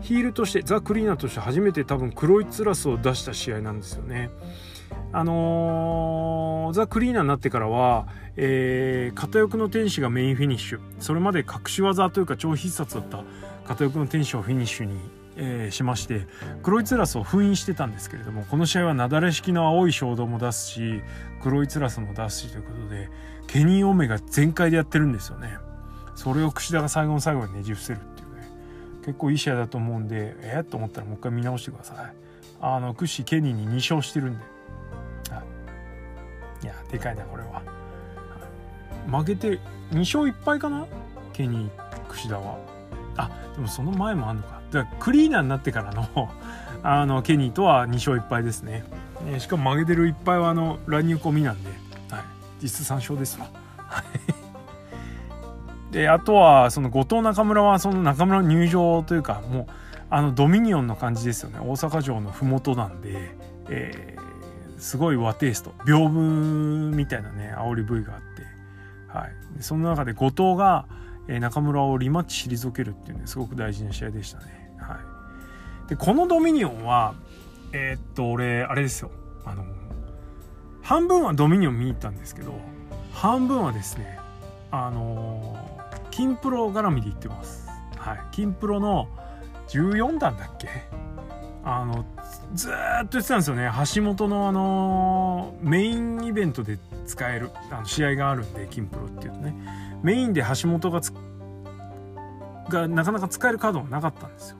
[0.02, 4.30] ヒールとしてザ・クリーナーとして初めて多分黒いツラスを出した試合なんですよね。
[5.12, 10.80] あのー、ザ・クリーナーになってからは、えー、片翼の天使がメインフィニッシュ。
[11.00, 13.24] それまで隠し技というか超必殺だった
[13.66, 15.00] 片翼の天使をフィニッシュに
[15.36, 16.28] えー、しまして
[16.62, 21.02] 黒いツラスを封印してたんですけれどもこの試合は雪崩式の青い衝動も出すし
[21.42, 23.10] 黒いツラスも出すしということで
[23.48, 25.58] ケニー・オメが全開でやってるんですよね。
[26.16, 28.50] それを櫛田が最後の最後にねじ伏せるっていうね。
[29.06, 32.14] 結構いい試合だと思うんでえっ、と思ったらもう一回見直してください。
[32.62, 34.44] あのクシケニーに2勝してるんで、
[36.62, 37.62] い、いやでかいなこれは、
[39.08, 39.60] 負けて
[39.92, 40.88] 2勝1敗かな？
[41.34, 42.58] ケニー櫛田は。
[43.18, 44.63] あでもその前もあんのか。
[44.74, 46.30] だからクリーナーになってからの
[46.84, 48.84] あのケニーとは2勝1敗ですね、
[49.28, 51.70] えー、しかも負けてる1敗はあの乱入込みなんで、
[52.10, 52.22] はい、
[52.62, 53.48] 実質3勝ですわ。
[55.92, 59.66] であとはその後藤中村はその中村の入場というかもう
[60.10, 61.60] あのドミニオンの感じですよね。
[61.60, 63.36] 大阪城の麓なんで、
[63.70, 65.72] えー、すごい和テイスト。
[65.86, 70.86] 屏風みたいなね煽り V があって、はい、その中で後藤が
[71.28, 74.63] 中村をリマッチ退けるっていうねすごく大事な試合でしたね。
[75.88, 77.14] でこのドミニオンは
[77.72, 79.12] えー、っと俺あれですよ。
[79.46, 79.66] あの
[80.82, 82.54] 半分はドミニオン見に行ったんですけど
[83.14, 84.20] 半分はですね
[84.72, 85.58] あの
[86.12, 87.68] 金プロ絡みで行ってます。
[87.98, 89.08] はい、金プロの
[89.70, 90.68] 14段だっけ？
[91.66, 92.06] あの
[92.54, 92.78] ずっと
[93.12, 93.72] 言ってたんですよね。
[93.96, 99.56] 橋本のあのメインイベントで使えるあの試合があるんで金プロっていうとね。
[100.04, 101.02] メインで橋本が
[102.70, 104.58] がなかなか使えるカードがなかったんですよ。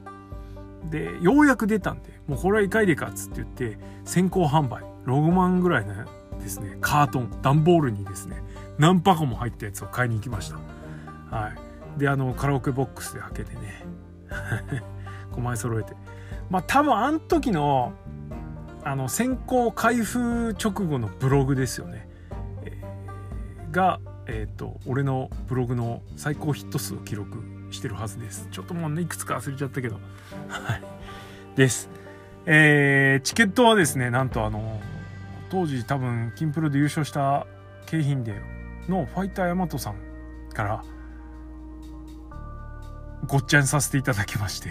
[0.90, 5.94] でようやく出たんでもうこれはいかいでかっつって言って先行販売6万ぐらいの
[6.40, 8.42] ですねカートン段ボールにですね
[8.78, 10.58] 何箱も入ったやつを買いに行きました。
[11.36, 13.86] はい、であのカラオケボックスで開けてね
[15.32, 15.96] 5枚揃えて。
[16.50, 17.94] まあ多分あの時の
[18.84, 22.08] あの先行開封直後のブログですよね、
[22.66, 27.42] えー、がえっ、ー、と俺のブログの最高ヒット数を記録
[27.74, 28.48] してるはずです。
[28.52, 30.00] ちょっともうねいくつか忘れちゃったけど。
[30.48, 30.82] はい。
[31.56, 31.90] です。
[32.46, 34.82] えー、チケットはですねなんとあの
[35.50, 37.48] 当時多分金プロで優勝した
[37.86, 38.42] 景品で
[38.88, 39.96] のファイターヤマトさん
[40.54, 40.84] から
[43.28, 44.70] ごっちゃにさせていただきまして。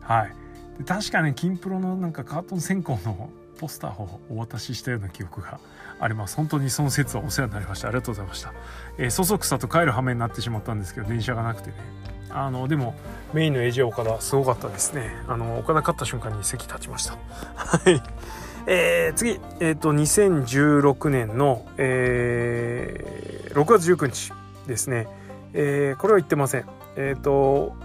[0.00, 0.34] はい。
[0.78, 5.58] で確かね金プロのなんかカートン選考のポスターをお渡ししたような記憶が
[5.98, 6.36] あります。
[6.36, 7.88] 本当にその説はお世話になりました。
[7.88, 8.52] ありがとうございました、
[8.98, 11.76] えー、そそくさと帰る羽目になってしまったんですけど電車がなくてね。
[12.30, 12.94] あのでも
[13.32, 15.10] メインの AJ 岡田すごかったですね。
[15.28, 17.16] あの岡田勝った瞬間に席立ちました。
[17.56, 18.02] はい。
[18.66, 24.32] えー、次、えっ、ー、と2016年の、えー、6月19日
[24.66, 25.06] ですね、
[25.52, 26.64] えー、これは言ってません。
[26.96, 27.76] えっ、ー、と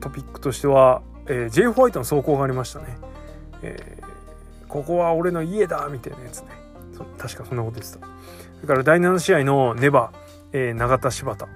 [0.00, 2.96] トピックとしては、えー、J ホワイトの走行がありましたね、
[3.62, 6.48] えー、ここは俺の家だみたいなやつね。
[7.18, 8.06] 確かそんなこと言ってた。
[8.56, 10.12] それから第7試合のネバ、
[10.52, 11.48] えー、永田柴田。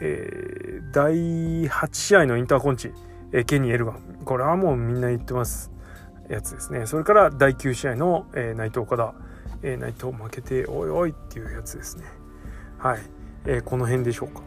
[0.00, 2.92] えー、第8試合のインターコンチ、
[3.32, 4.20] えー、ケニー・エルガン。
[4.24, 5.70] これはもうみんな言ってます。
[6.28, 6.86] やつですね。
[6.86, 9.14] それから第9試合の、えー、内藤岡田。
[9.62, 12.04] えー、内藤負けて、おいおいっていうやつですね。
[12.78, 13.00] はい。
[13.44, 14.40] えー、この辺でしょうか。
[14.40, 14.42] う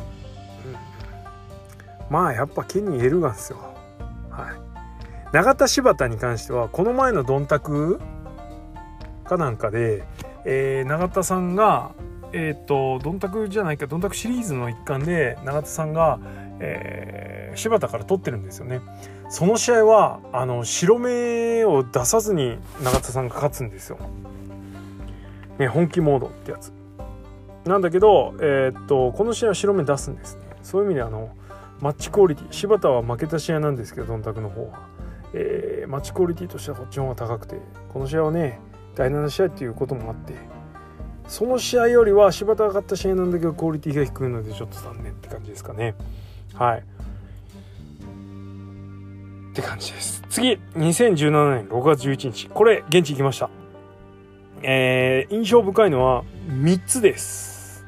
[2.10, 3.60] ん、まあやっぱケニー・エルガンですよ。
[4.30, 4.54] はい。
[5.34, 8.00] 永田柴田に関しては、この前のドンタク
[9.26, 10.04] かなんかで、
[10.46, 11.92] えー、永田さんが
[12.34, 16.20] えっ、ー、とどんたくじゃないかどんたくシリーズの一環で永田さんが、
[16.60, 18.82] えー、柴田から取ってるんですよね。
[19.30, 23.98] その試合はあの白目を出さずに永田さんが勝つんですよ、
[25.58, 26.74] ね、本気モードってやつ。
[27.65, 30.41] なんだけど、えー、っとこの試合は白目出すんですね。
[30.63, 31.36] そういう意味であの
[31.82, 34.88] マッチクオリティ柴田は負けた試合なんですけどどんたくの方は、
[35.34, 37.60] えー、マッチクオリティとしてはこっちの方が高くて
[37.91, 38.60] この試合はね
[38.96, 40.34] 第7試合っていうこともあって
[41.32, 45.96] その試合よりは柴田が勝った試合なんだけどクオリティが低いのでちょっと残念って感じですかね。
[46.56, 46.80] はい。
[46.80, 46.84] っ
[49.54, 50.22] て感じです。
[50.30, 50.60] 次。
[50.76, 52.50] 2017年6月11日。
[52.50, 53.50] これ現地行きました。
[54.62, 57.86] えー、印象深いのは3つです。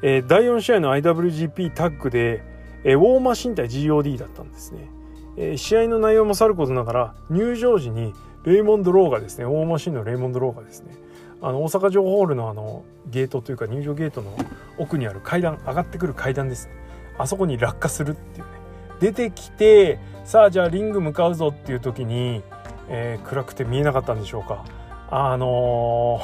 [0.00, 2.42] えー、第4試合の IWGP タッグで、
[2.82, 4.88] えー、ウォーマシン対 GOD だったんですね、
[5.36, 9.44] えー、試合の内容もさることながら入場時にレイモンド・ローがですね。
[9.44, 10.96] ウォーマシンのレイモンド・ローがですね。
[11.42, 14.36] あの大阪城ホールのあのゲートというか入場ゲートの
[14.78, 16.66] 奥にある階段上がってくる階段です。
[16.66, 16.72] ね
[17.18, 18.52] あそこに落下するっていうね。
[19.00, 22.42] 出てきてさあじゃあリング向かうぞっていう時に、
[22.88, 24.64] えー、暗くて見えなかったんでしょうか。
[25.10, 26.20] あの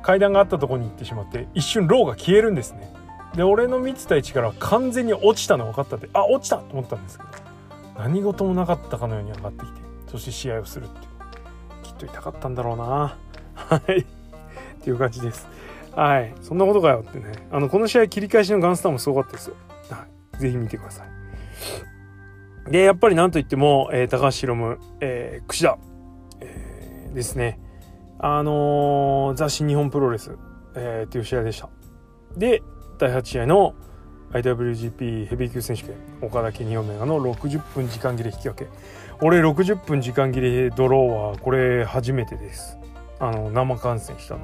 [0.00, 2.92] ー、 階段があったとこに行ってしまって一瞬ローが消えるんですね。
[3.34, 7.30] で俺の見てた位置から完全に落ちたの分かったってあ落ちたと思ったんですけど
[7.98, 11.00] 何事もなかったかのように上がってきてそして試合をするって
[11.82, 13.16] きっと痛かったんだろうな。
[13.54, 13.98] はい。
[14.00, 14.04] っ
[14.82, 15.48] ていう感じです。
[15.92, 16.34] はい。
[16.42, 17.32] そんなことかよってね。
[17.50, 19.56] あのこの試合切り返しのガンスターもすごかったですよ。
[19.90, 20.40] はい。
[20.40, 22.70] ぜひ見てください。
[22.70, 25.78] でやっぱりなんといっても、えー、高橋宏夢、えー、櫛田、
[26.40, 27.60] えー、ですね。
[28.18, 30.36] あのー、ザ・新日本プロレス、
[30.74, 31.68] えー、っていう試合でした。
[32.36, 32.62] で
[32.98, 33.74] 第8試合の
[34.32, 38.68] IWGP ヘビー級選手権岡田ケニオメガの60分時間切れ引き分け。
[39.20, 42.78] 俺60分時間切れドローはこれ初めてです。
[43.18, 44.40] あの生観戦したの。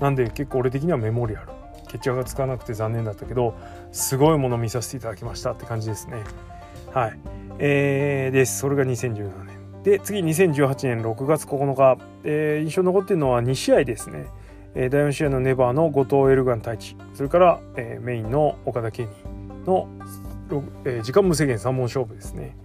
[0.00, 1.48] なんで結構俺的にはメモリアル。
[1.88, 3.54] 決着がつかなくて残念だったけど
[3.92, 6.22] すごいもの見させていただきましたって感じですね。
[6.92, 7.18] はい。
[7.58, 8.58] えー、です。
[8.58, 9.56] それが2017年。
[9.86, 14.26] で次2018年6月9日、えー、印象に残ってるのは2試合ですね、
[14.74, 19.88] えー、第4試合のネバーの後藤エルガン太一それから、えー、メインの岡田ケニーの、
[20.84, 22.56] えー、時間無制限3本勝負ですね。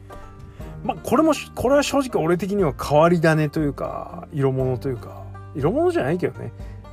[0.83, 5.23] まあこれもこれは正直俺的には変わり種というか色物というか
[5.55, 6.51] 色物じゃないけどね。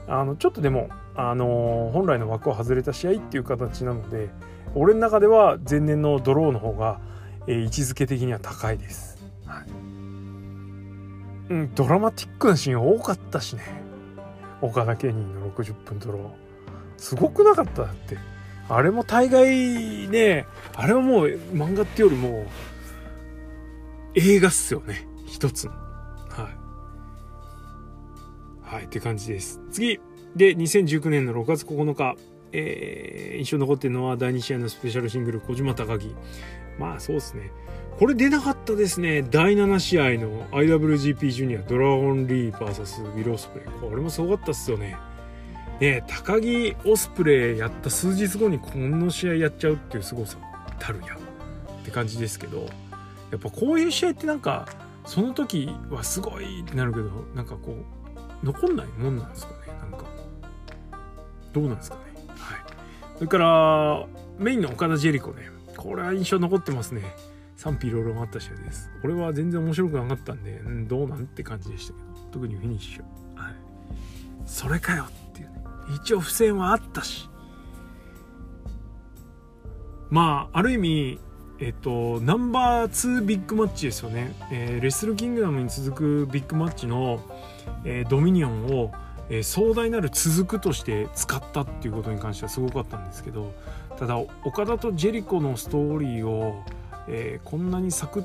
[0.08, 4.30] あのちょっとでも、あのー、本来の枠を外れた試合っていう形なので
[4.74, 6.98] 俺の中では前年のドローの方が、
[7.46, 9.66] えー、位置づけ的には高いです、はい。
[11.50, 13.62] うん、ドラマティックなシーン多かったしね。
[14.60, 16.22] 岡田ケニーの60分ドロー。
[16.96, 18.18] すごくなかったって。
[18.68, 20.44] あれも大概ね
[20.74, 22.44] あれはもう漫画ってよりも
[24.14, 25.06] 映画っすよね。
[25.26, 25.72] 一つの
[28.68, 29.60] はい、って感じです。
[29.70, 29.98] 次。
[30.36, 32.16] で、2019年の6月9日、
[32.52, 36.14] えー、印象残ってるのは第2試合のスペシャルシングル、小島高木。
[36.78, 37.50] まあ、そうですね。
[37.98, 39.22] これ出なかったですね。
[39.22, 43.68] 第7試合の IWGP ジュニアドラゴンリー VS ウィル・オスプレイ。
[43.80, 44.96] これもすごかったっすよね。
[45.80, 50.36] ね高木オスプレイやった数日後にこの試合やっちゃうっていう凄さ
[50.78, 52.66] たるやって感じですけど、
[53.30, 54.68] やっぱこういう試合ってなんか、
[55.06, 57.97] その時はすごいってなるけど、なんかこう、
[58.42, 60.06] 残んないもんなんですかねなんか。
[61.52, 62.02] どうなんですかね。
[62.36, 62.58] はい。
[63.16, 64.06] それから
[64.38, 65.50] メインの岡田ジェリコね。
[65.76, 67.02] これは印象残ってますね。
[67.56, 68.90] 賛否両論あった試合です。
[69.02, 72.06] 俺は全然面白くなかったんで、うん、どうなんって感じでしたけど。
[72.30, 73.02] 特にフィニッシュ。
[73.34, 73.54] はい。
[74.46, 75.62] それかよっていうね。
[75.96, 77.28] 一応不戦はあったし。
[80.10, 81.20] まあある意味
[81.60, 87.20] えっと、ナンバー2ビッグマッチですよね、えー、レスルキングダムに続くビッグマッチの、
[87.84, 88.92] えー、ドミニオンを、
[89.28, 93.52] えー、壮大なる続くとして使ったっていうことに関してはすごかったんですけど
[93.98, 96.62] ただ岡田とジェリコのストーリーを、
[97.08, 98.24] えこんなにサクッ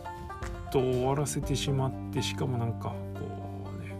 [0.71, 3.21] と終わらせてしまってしかもなんかこ
[3.79, 3.95] うね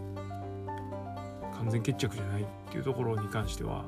[1.56, 3.84] 完全決着じゃないっていうところに関しては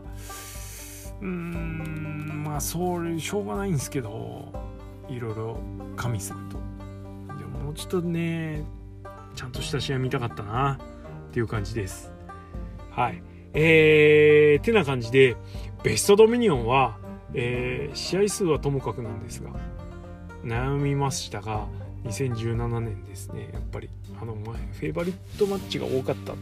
[1.21, 4.53] うーんまあそうしょうがないんですけど
[5.09, 5.59] いろいろ
[5.97, 6.59] 加味すると。
[7.38, 8.64] でももうちょっとね
[9.35, 10.79] ちゃんとした試合見たかったな。
[11.37, 12.11] っていう感じです。
[12.90, 13.22] はい。
[13.53, 15.37] えー、てな感じで
[15.83, 16.96] ベストドミニオンは、
[17.35, 19.51] えー、試合数はともかくなんですが
[20.42, 21.66] 悩みましたが
[22.05, 23.51] 2017年ですね。
[23.53, 26.33] やっぱりあの前フェイバリットマッチが多かった。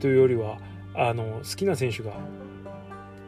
[0.00, 0.58] というよりは
[0.94, 2.12] あの好きな選手が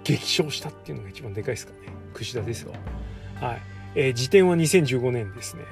[0.05, 1.79] 激勝したっていうのが一番でかいですかね。
[2.13, 2.75] 櫛田ですよ
[3.41, 3.63] はい。
[3.95, 5.63] えー、時点は2015年ですね。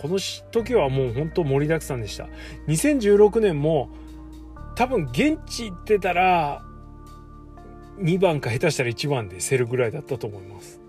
[0.00, 0.20] この
[0.52, 2.28] 時はもう本当盛りだくさんでした。
[2.68, 3.90] 2016年も
[4.78, 6.62] 多分現地行ってたら
[7.98, 10.80] 2番か下手したら1番で競るぐらいだったと思います。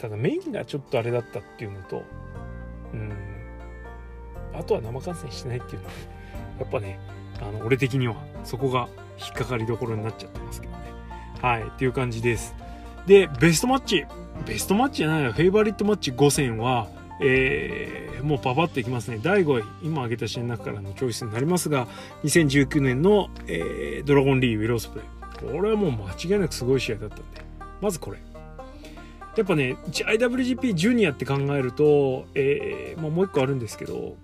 [0.00, 2.02] ただメインがちょっとあれだったっていうのと、
[2.94, 3.12] うん、
[4.54, 5.92] あとは生観戦してないっていうのは、
[6.60, 6.98] やっぱね、
[7.42, 8.88] あの、俺的にはそこが
[9.18, 10.78] 引っかかりどころになっちゃってますけどね。
[11.42, 12.54] はい、っていう感じです。
[13.06, 14.06] で、ベストマッチ。
[14.46, 15.32] ベストマッチじゃないよ。
[15.32, 16.88] フェイバリットマッチ5戦は、
[17.20, 19.18] えー、もうパパッといきますね。
[19.22, 21.86] 第5位、今挙げた試合の中からのチョイスになりますが、
[22.24, 25.52] 2019年の、えー、ドラゴンリー・ウィロースプレイ。
[25.52, 27.24] これはもう間違いなくすごい試合だったんで。
[27.80, 28.18] まずこれ。
[29.36, 34.16] やっぱね、IWGP ジュニアって考えると、えー、まあ、もう一個あるんですけど、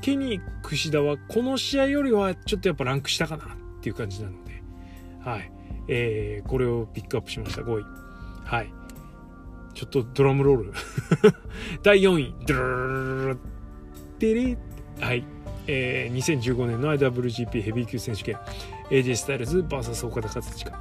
[0.00, 3.46] ケニー・櫛田はこの試合よりはちょっとやっぱランク下かなっ
[3.80, 4.62] ていう感じなので、
[5.20, 5.52] はい。
[5.88, 7.84] えー、これをピックアップしました5位
[8.44, 8.77] はい
[9.78, 10.72] ちょっとドラムロール。
[11.84, 12.34] 第4位。
[12.46, 13.38] ドゥルルル
[14.18, 14.58] テレ
[15.00, 15.24] はい
[15.68, 18.38] えー、2015年の IWGP ヘビー級選手権
[18.90, 20.72] AJ スタイルズ VS 岡田和親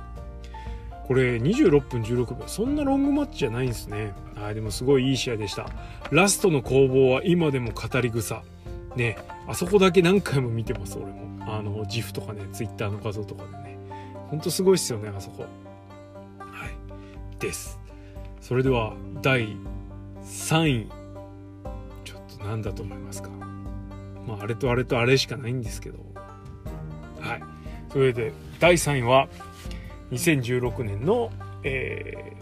[1.05, 5.67] これ26分16秒そんなロングマッチじゃないんですねはいでもすごいいい試合でした
[6.09, 8.41] ラストの攻防は今でも語り草
[8.95, 13.77] ねあそこだけ何回も見てます俺もあの GIF とかね Twitter の画像とかでね
[14.29, 15.43] ほんとすごいっすよねあそこ
[16.39, 17.77] はいです
[18.47, 19.57] それでは第
[20.23, 20.87] 3位。
[22.05, 23.29] ちょっと何だと思いますか？
[24.25, 25.97] まああれとあれとあれしかないんですけど。
[27.19, 27.43] はい。
[27.91, 28.31] それで
[28.61, 29.27] 第3位は
[30.11, 31.29] 2016年の、
[31.65, 32.37] え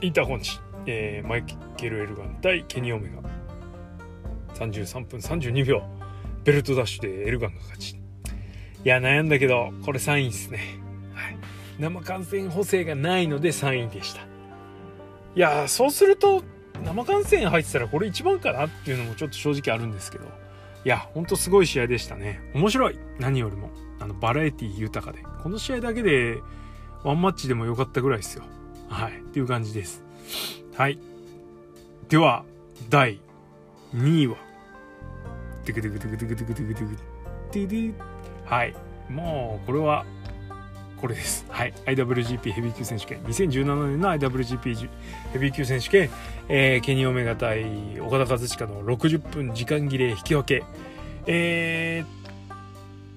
[0.00, 1.44] ー、インターコンチ、えー、マイ
[1.76, 3.22] ケル・エルガン対ケニー・オメガ。
[4.56, 5.84] 33分32秒。
[6.42, 7.92] ベルトダッシュでエルガンが勝ち。
[7.92, 7.98] い
[8.82, 10.58] や悩んだけどこれ3位ですね、
[11.14, 11.36] はい、
[11.78, 14.35] 生観戦補正がないので3位でした。
[15.36, 16.42] いやそうすると
[16.82, 20.24] 生観戦入ってたらこれ一番かなっていうのもちょっと正直あるんですけど。
[20.84, 22.40] いやほんとすごい試合でしたね。
[22.54, 22.98] 面白い。
[23.18, 23.70] 何よりも。
[23.98, 25.22] あのバラエティ豊かで。
[25.42, 26.38] この試合だけで
[27.02, 28.44] ワンマッチでも良かったぐらいですよ。
[28.88, 29.18] はい。
[29.18, 30.02] っていう感じです。
[30.74, 30.98] はい。
[32.08, 32.44] では
[32.88, 33.20] 第
[33.94, 34.36] 2位は。
[38.44, 38.74] はい
[39.10, 40.04] もうこれは
[41.00, 41.46] これです。
[41.48, 41.74] はい。
[41.86, 43.22] IWGP ヘビー級選手権。
[43.24, 44.88] 2017年の IWGP
[45.32, 46.10] ヘビー級選手権、
[46.48, 50.64] えー、ケニー・オメガ対岡田和親の60分時間切れ引き分け。
[51.26, 52.04] え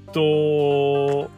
[0.07, 1.31] ー、っと、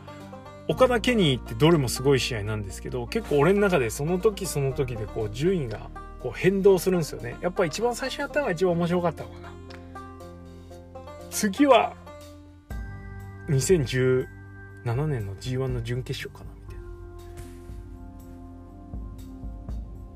[0.67, 5.89] 岡田ケニーってどれもすごい試合なんですけど、結構俺の中でその時その時でこう順位が
[6.21, 7.35] こう変動するんですよね。
[7.41, 9.51] やっぱ一番最初やったのが一番面白かったのかな。
[11.29, 11.93] 次は
[13.49, 14.40] 2010
[14.85, 16.83] 7年の G1 の準決勝かなみたいな。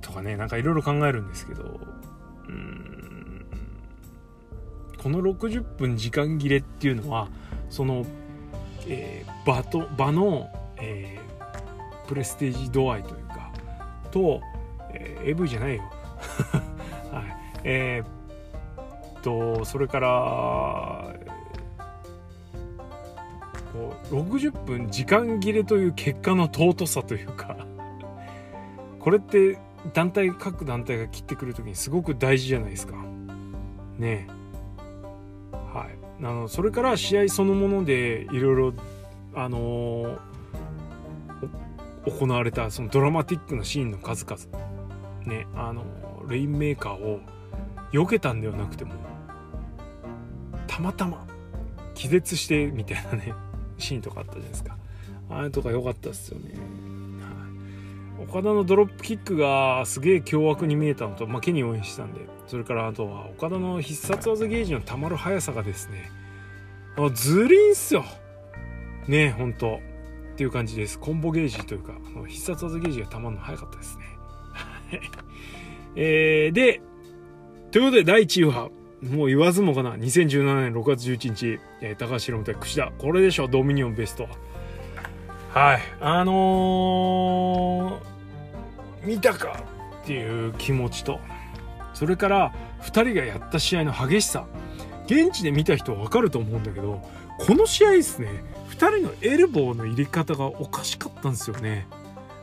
[0.02, 1.80] とかねなんかいろいろ考えるんですけど
[2.48, 3.46] うん。
[5.02, 7.28] この60分時間切れっていうのは
[7.70, 8.06] その、
[8.88, 13.52] えー、場と場の、えー、プレステージ度合いというか
[14.12, 14.42] と、
[14.94, 15.84] えー、AV じゃないよ。
[17.12, 17.24] はい。
[17.64, 18.16] えー
[19.26, 21.16] とそれから
[24.10, 27.58] 60分時間切れという結果の尊さというか
[29.00, 29.58] これって
[29.94, 32.96] 団体各団体が切ってくる時にすごく大事じゃないですか。
[33.98, 34.28] ね
[35.52, 36.26] はい。
[36.26, 38.74] あのそれから試合そのものでいろいろ
[39.36, 40.18] あの
[42.06, 44.42] 行われたそのドラマティックなシーンの数々。
[45.26, 45.84] ねあの
[46.28, 47.20] レインメーカーを
[47.92, 48.94] 避けたんではなくても
[50.68, 51.26] たまたま
[51.94, 53.34] 気絶してみたいなね。
[53.78, 54.78] シーンとかあったじゃないですか。
[55.30, 56.52] あれとか良かったっすよね、
[58.20, 66.12] はい、岡田のドロップキックがすげえ凶悪に見えたのと、まあ、ケニー応援したんでそれからあとは岡田の必殺技ゲージのたまる速さがですね
[67.14, 68.06] ずりんっすよ。
[69.08, 69.82] ねえほんと。
[70.34, 71.00] っていう感じです。
[71.00, 71.94] コンボゲージというか
[72.28, 74.06] 必殺技ゲージがたまるの早かったですね。
[75.96, 76.82] えー、で
[77.72, 78.70] ということで第1位は
[79.10, 82.92] もう言わずもかな2017年6月11日、えー、高橋宏夢対櫛田。
[82.98, 84.28] これでしょドミニオンベスト
[85.54, 85.76] は。
[85.76, 85.82] い。
[86.02, 89.64] あのー、見たか
[90.04, 91.20] っていう気持ちと
[91.94, 94.46] それから2人がやった試合の激しさ。
[95.06, 97.00] 現地で見た人は分かると思うんだけど
[97.38, 101.88] この試合ですね2人のエルボーの入れ方がおかしかったんですよね。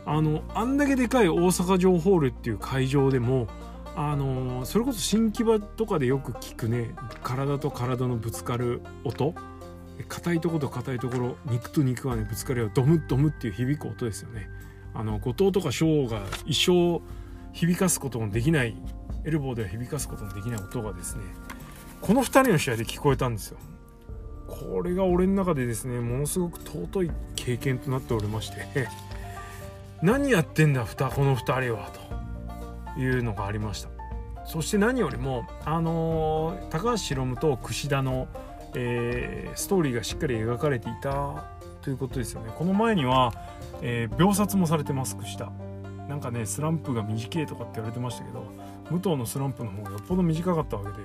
[0.04, 3.46] あのあんだけでかい大阪城ホールっていう会場でも
[3.94, 9.34] あのそれこそ新木場とかでよく聞くね体と体のぶつかる音。
[10.08, 14.48] 硬いところと硬いところ肉と肉がねぶつかり合うドムドムっていう響く音ですよね。
[14.94, 17.00] あの後藤とか翔が一生
[17.52, 18.74] 響かすことのできない
[19.24, 21.22] エルボーでは響かすことのできない音がですね
[22.00, 23.58] この2人の試合で聞こえたんですよ。
[24.48, 28.88] これが俺の中でですねものすごく尊い経験となっておりまして。
[30.02, 32.01] 何やってんだこの2人はと。
[32.98, 33.88] いうのがありました。
[34.44, 38.26] そして何よりもあのー、高橋宏夢と櫛田の、
[38.74, 41.44] えー、ストーリーがしっかり描かれていた
[41.80, 42.52] ということですよね。
[42.56, 43.32] この前には、
[43.82, 45.52] えー、秒殺もされてます櫛田。
[46.08, 48.44] なんかねスランプが短いとかって言われてましたけど
[48.90, 50.96] 武藤のスランプの方がよっぽど短かったわけで、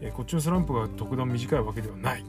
[0.00, 2.24] えこっちのスランプが特段短いわけではない。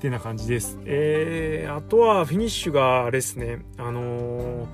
[0.00, 0.78] てな感じです。
[0.86, 4.66] えー、あとはフィニッシュがですね、あのー、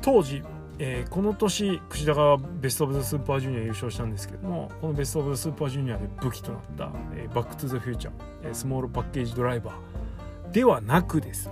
[0.00, 0.42] 当時
[0.78, 8.14] えー、この年櫛田がベスト・オブ・ザ・スーパージュニア優勝したんですけどもこのベスト・オブ・ザ・スーパージュニアで武器となった、えー、バック・トゥ・ザ・フューチャー、
[8.50, 11.50] え、スモールパッケージドライバーではなくです、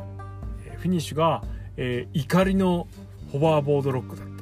[0.66, 1.43] え、フィニッシュが、
[1.77, 2.87] え、怒りの
[3.33, 4.33] ホバーボードロックだった、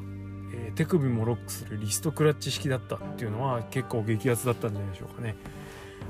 [0.55, 5.37] え、手首もロックするリストクラッチ式だったっていうのは結構激アツだったんじゃないでしょうかね。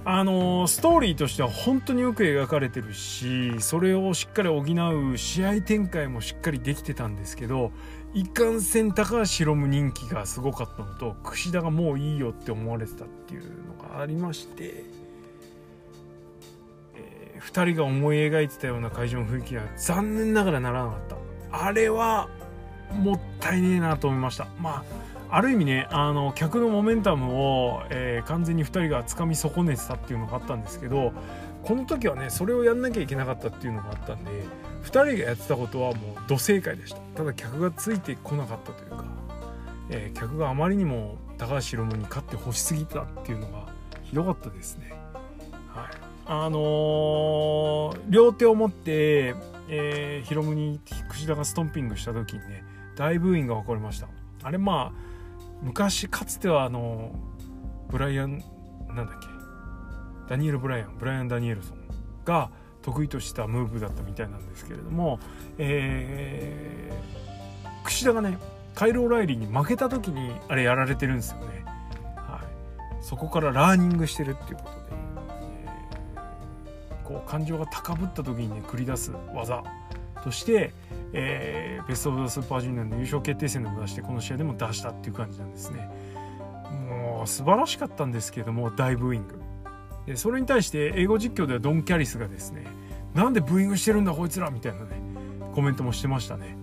[0.05, 7.71] あの、ストーリーとしては本当によく描かれてるしそれをしっかり補う試合展開もしっかりできてたんですけど
[8.15, 14.85] いかんせん高橋宏夢人気がすごかったのと櫛田がもういいよって思われてたっていうのがありまして、
[16.95, 21.17] えー、2人が思い描いてたような会場の雰囲気は残念ながらならなかった。
[21.65, 22.29] あれは
[22.93, 24.47] もったいねえなと思いました。
[24.61, 25.02] まあ
[25.35, 31.13] ある意味ねあの客のモメンタムを、えー、完全に2人がつかみ損ねてたっていうのがあったんですけど
[31.63, 34.31] この時はねそれをやんなきゃいけなかったっていうのがあったんで
[34.83, 36.99] 2人がやってたことはもう土正解でした。
[37.15, 39.05] ただ客がついてこなかったというか、
[39.89, 43.69] えー、客があまりにも高橋宏夢に勝ってほしすぎたっていうのが
[44.03, 44.93] ひどかったですね。
[45.69, 45.91] はい。
[46.27, 49.35] あのー、両手を持って、
[49.69, 50.79] えー、ヒロムに
[51.09, 52.65] 櫛田がストンピングした時にね
[52.97, 54.09] 大ブーイングが起こりました。
[54.43, 55.12] あれまあ
[55.63, 57.13] 昔かつてはあの
[57.89, 58.43] ブライアン
[58.89, 59.29] なんだっけ？
[60.29, 61.79] ダニエル・ブライアンブライアン・ダニエルソン
[62.25, 62.51] が
[62.83, 65.21] 得意としたムーブだったみたいなんですけれども、
[65.59, 68.39] えー、櫛田がね
[68.75, 71.65] カイル・オライリーに負けた時にあれやられてるんですよね、
[72.17, 74.77] はい、そこからラーニングしてるっていうことで、
[76.15, 79.63] えー、こう感情が高ぶった時にね繰り出す技。
[80.23, 80.73] として、
[81.13, 85.91] えー、ベスト・オブ・ザ・スーパージュニアの優勝決定戦でも出してこの試合でも出したっていう感じなんですね。
[86.89, 89.41] もう素晴らしかったんですけども大ブーイング。
[90.07, 92.67] でそれに対して英語実況ではドン・キャリスがですね
[93.15, 95.01] なんでブーイングしてるんだこいつらみたいなね
[95.55, 96.57] コメントもしてましたね。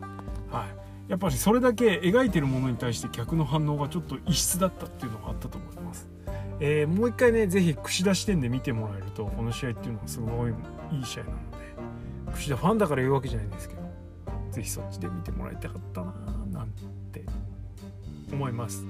[0.52, 0.80] はい。
[1.10, 6.08] やっぱりそれだけ描いてるものに対して客の反応がちょっと異質だったっていうのがあったと思います、
[6.60, 10.54] えー、もう一回ね是非串田視点で見てもらえるとこの試合っていうのはすごい
[10.92, 11.38] いい試合なの
[12.30, 13.82] で串田ファンだから言うわけじゃないんですけど
[14.52, 16.14] 是非そっちで見てもらいたかったな
[16.52, 16.70] なん
[17.12, 17.24] て。
[18.32, 18.86] 思います。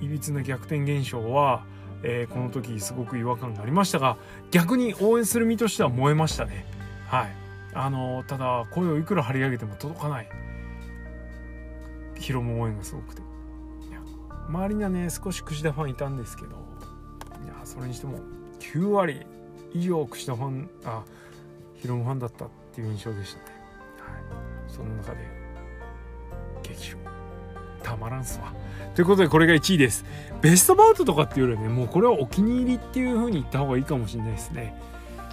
[0.00, 1.64] いびつな逆転現象は
[2.04, 4.16] えー、この時すごく違和感がありましたが
[4.50, 6.66] 逆に応援する身としては燃えましたね。
[7.06, 7.28] はい。
[7.74, 10.28] あのただ声をいくら張り上げても届かない。
[12.18, 13.22] ヒロム応援がすごくて。
[14.48, 16.56] 周りにはね少し櫛田ファンいたんですけど
[17.44, 18.18] いやそれにしても
[18.58, 19.24] 9割
[19.72, 21.04] 以上櫛田ファンあ
[21.82, 23.44] ヒロムファンだったっていう印象でしたね。
[23.98, 24.72] はい。
[24.72, 25.18] その中で。
[26.62, 26.96] 激賞
[27.82, 28.54] たまらんすわ。
[28.94, 30.04] ということでこれが1位です。
[30.40, 34.80] ベストバウトとかっていうよりはねもうこれはお気に入りっていう風に言った方がいいかもしれないですね。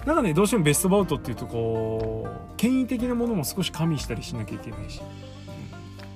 [0.04, 5.00] なんかねどうしてもベストバウトっていうとこう権威的なものも少し加味したりしなきゃいけないし、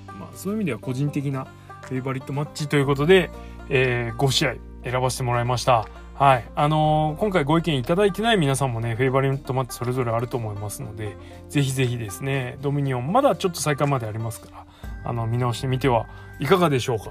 [0.08, 1.46] うん、まあそういう意味では個人的な
[1.82, 3.30] フェイバリットマッチということで、
[3.68, 6.44] えー、5試合選ばせてもらいましたはい。
[6.54, 11.16] あのー、今回ご意見いただいてない皆さんもね、フェイバリットマッチそれぞれあると思いますので、
[11.48, 14.66] ぜひぜひですね、ドミニオン、まだちょっと再開までありますから、
[15.10, 16.06] あの、見直してみては
[16.38, 17.10] いかがでしょうか。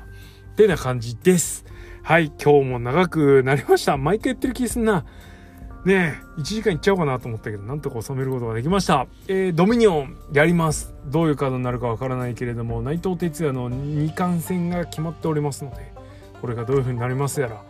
[0.53, 1.65] ってな感じです。
[2.01, 3.97] はい、今日も長くなりました。
[3.97, 5.03] 毎回言ってる気すんな。
[5.83, 9.07] ねえ、1時間いっちゃおうかなと思ったけど、なんとか収めることができました。
[9.27, 10.95] えー、ドミニオンやります。
[11.07, 15.91] どういうカードになるかわからないけれども、内藤哲也の2冠戦が決まっておりますので、
[16.39, 17.61] これがどういう風になりますやら。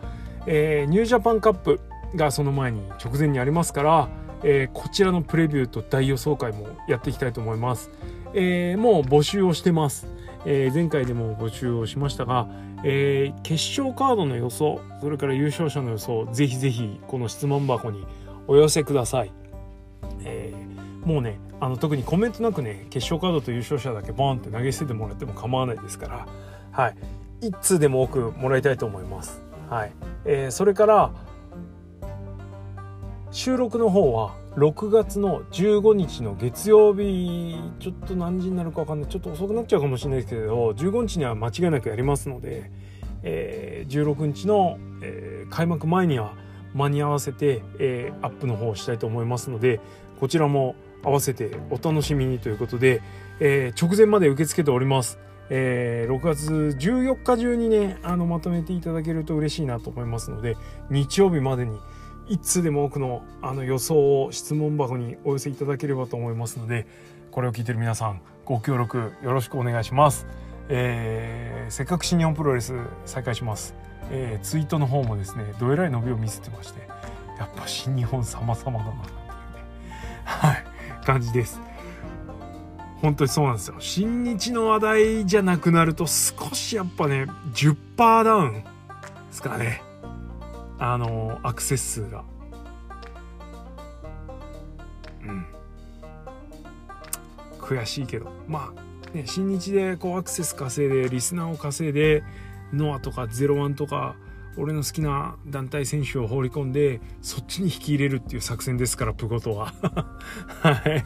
[0.46, 1.80] えー、ニュージャパンカップ
[2.14, 4.08] がその前に直前にありますから、
[4.42, 7.90] えー、こちらのプレビューと大予想会もやっていきたいと思います。
[8.34, 10.06] えー、もう募集をしてます。
[10.46, 12.48] えー、前回でも募集をしましたが、
[12.82, 18.06] えー、決勝カードの予想それから優勝者の予想ぜひぜひこの質問箱に
[18.46, 19.32] お寄せください、
[20.22, 26.26] えー、もうねあの特にコメントなくね決勝カードと優勝者だけボンって投げ捨ててもらっても構わないですから
[26.72, 26.96] はい
[27.40, 29.40] 一通でも多くもらいたいと思います
[29.74, 29.92] はい、
[30.24, 31.10] えー、それから
[33.32, 42.70] 収録の方は6月の15日の月曜日ちょっと何時になるか分かんないちょっと遅くなっちゃうかもしれないですけど15日には間違いなくやりますので、
[43.24, 46.34] えー、16日の、えー、開幕前には
[46.72, 49.80] 間に合わせて、えー、アップの方をしたいと思いますので
[50.20, 53.02] こちらも合わせてお楽しみにということで、
[53.40, 55.18] えー、直前まで受け付けております。
[55.50, 60.56] えー、6月14日中にねあのまとめていただけると嬉しいなと思いますので
[60.90, 61.78] 日曜日までに
[62.26, 66.86] 一通でも多くのあの予想を質問箱にお寄せいただければと思いますので
[67.30, 70.26] これを聞いてる皆さんご協力よろしくお願いします、
[70.68, 72.74] えー、せっかく新日本プロレス
[73.04, 73.74] 再開します、
[74.10, 76.80] えー、ツイートの方もですねどえらい伸びを見せてまして
[77.38, 79.24] やっぱ新日本様々だなっていうね
[80.24, 80.64] はい
[81.04, 81.60] 感じです。
[83.04, 83.74] 本当にそうなんですよ。
[83.80, 88.64] 新日の話題じゃなくなると少しやっぱね10%ダウンで
[89.30, 89.82] すかね。
[90.78, 92.24] あのアクセス数が。
[95.22, 95.46] うん。
[97.58, 98.32] 悔しいけど。
[98.48, 102.24] まあね新日でこうアクセス稼いでリスナーを稼いで
[102.72, 104.16] ノアとか01とか
[104.56, 109.74] 俺の好きな団体選手を放り込んでそっちに引き入れるっていう作戦ですからプゴトは。
[110.62, 111.04] はい。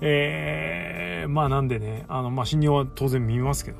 [0.00, 3.78] えー、まあなんでねあのまあ新日は当然見ますけど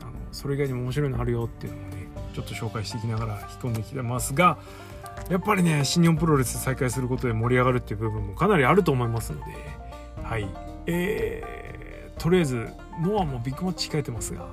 [0.00, 4.58] あのそれ以外にも面白いのあるよっていうのをねちょっと紹介していきながら引き込んできてますが
[5.30, 9.44] やっぱりね新日本プロレス再開することで盛り上がるっていう部分もかなりあると思いますので
[10.22, 10.46] はい。
[10.86, 12.68] えー、とりあえず
[13.02, 14.46] ノアもビッグマッチ控えてますが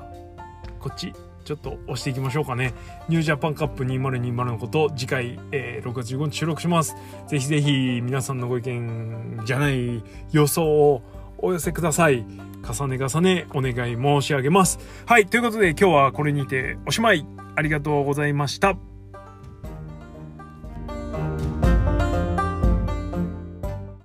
[0.80, 1.14] こっち。
[1.46, 2.74] ちょっと押していきましょうかね。
[3.08, 6.96] ニュージャパンカップ2020のこと、次回、えー、6月15日収録します。
[7.28, 11.04] ぜひぜひ皆さんのご意見じゃない予想を
[11.38, 12.26] お寄せください。
[12.68, 14.80] 重ね重ねお願い申し上げます。
[15.06, 17.26] はい、ということで今日はこれにておしまい。
[17.56, 18.95] ありがとうございました。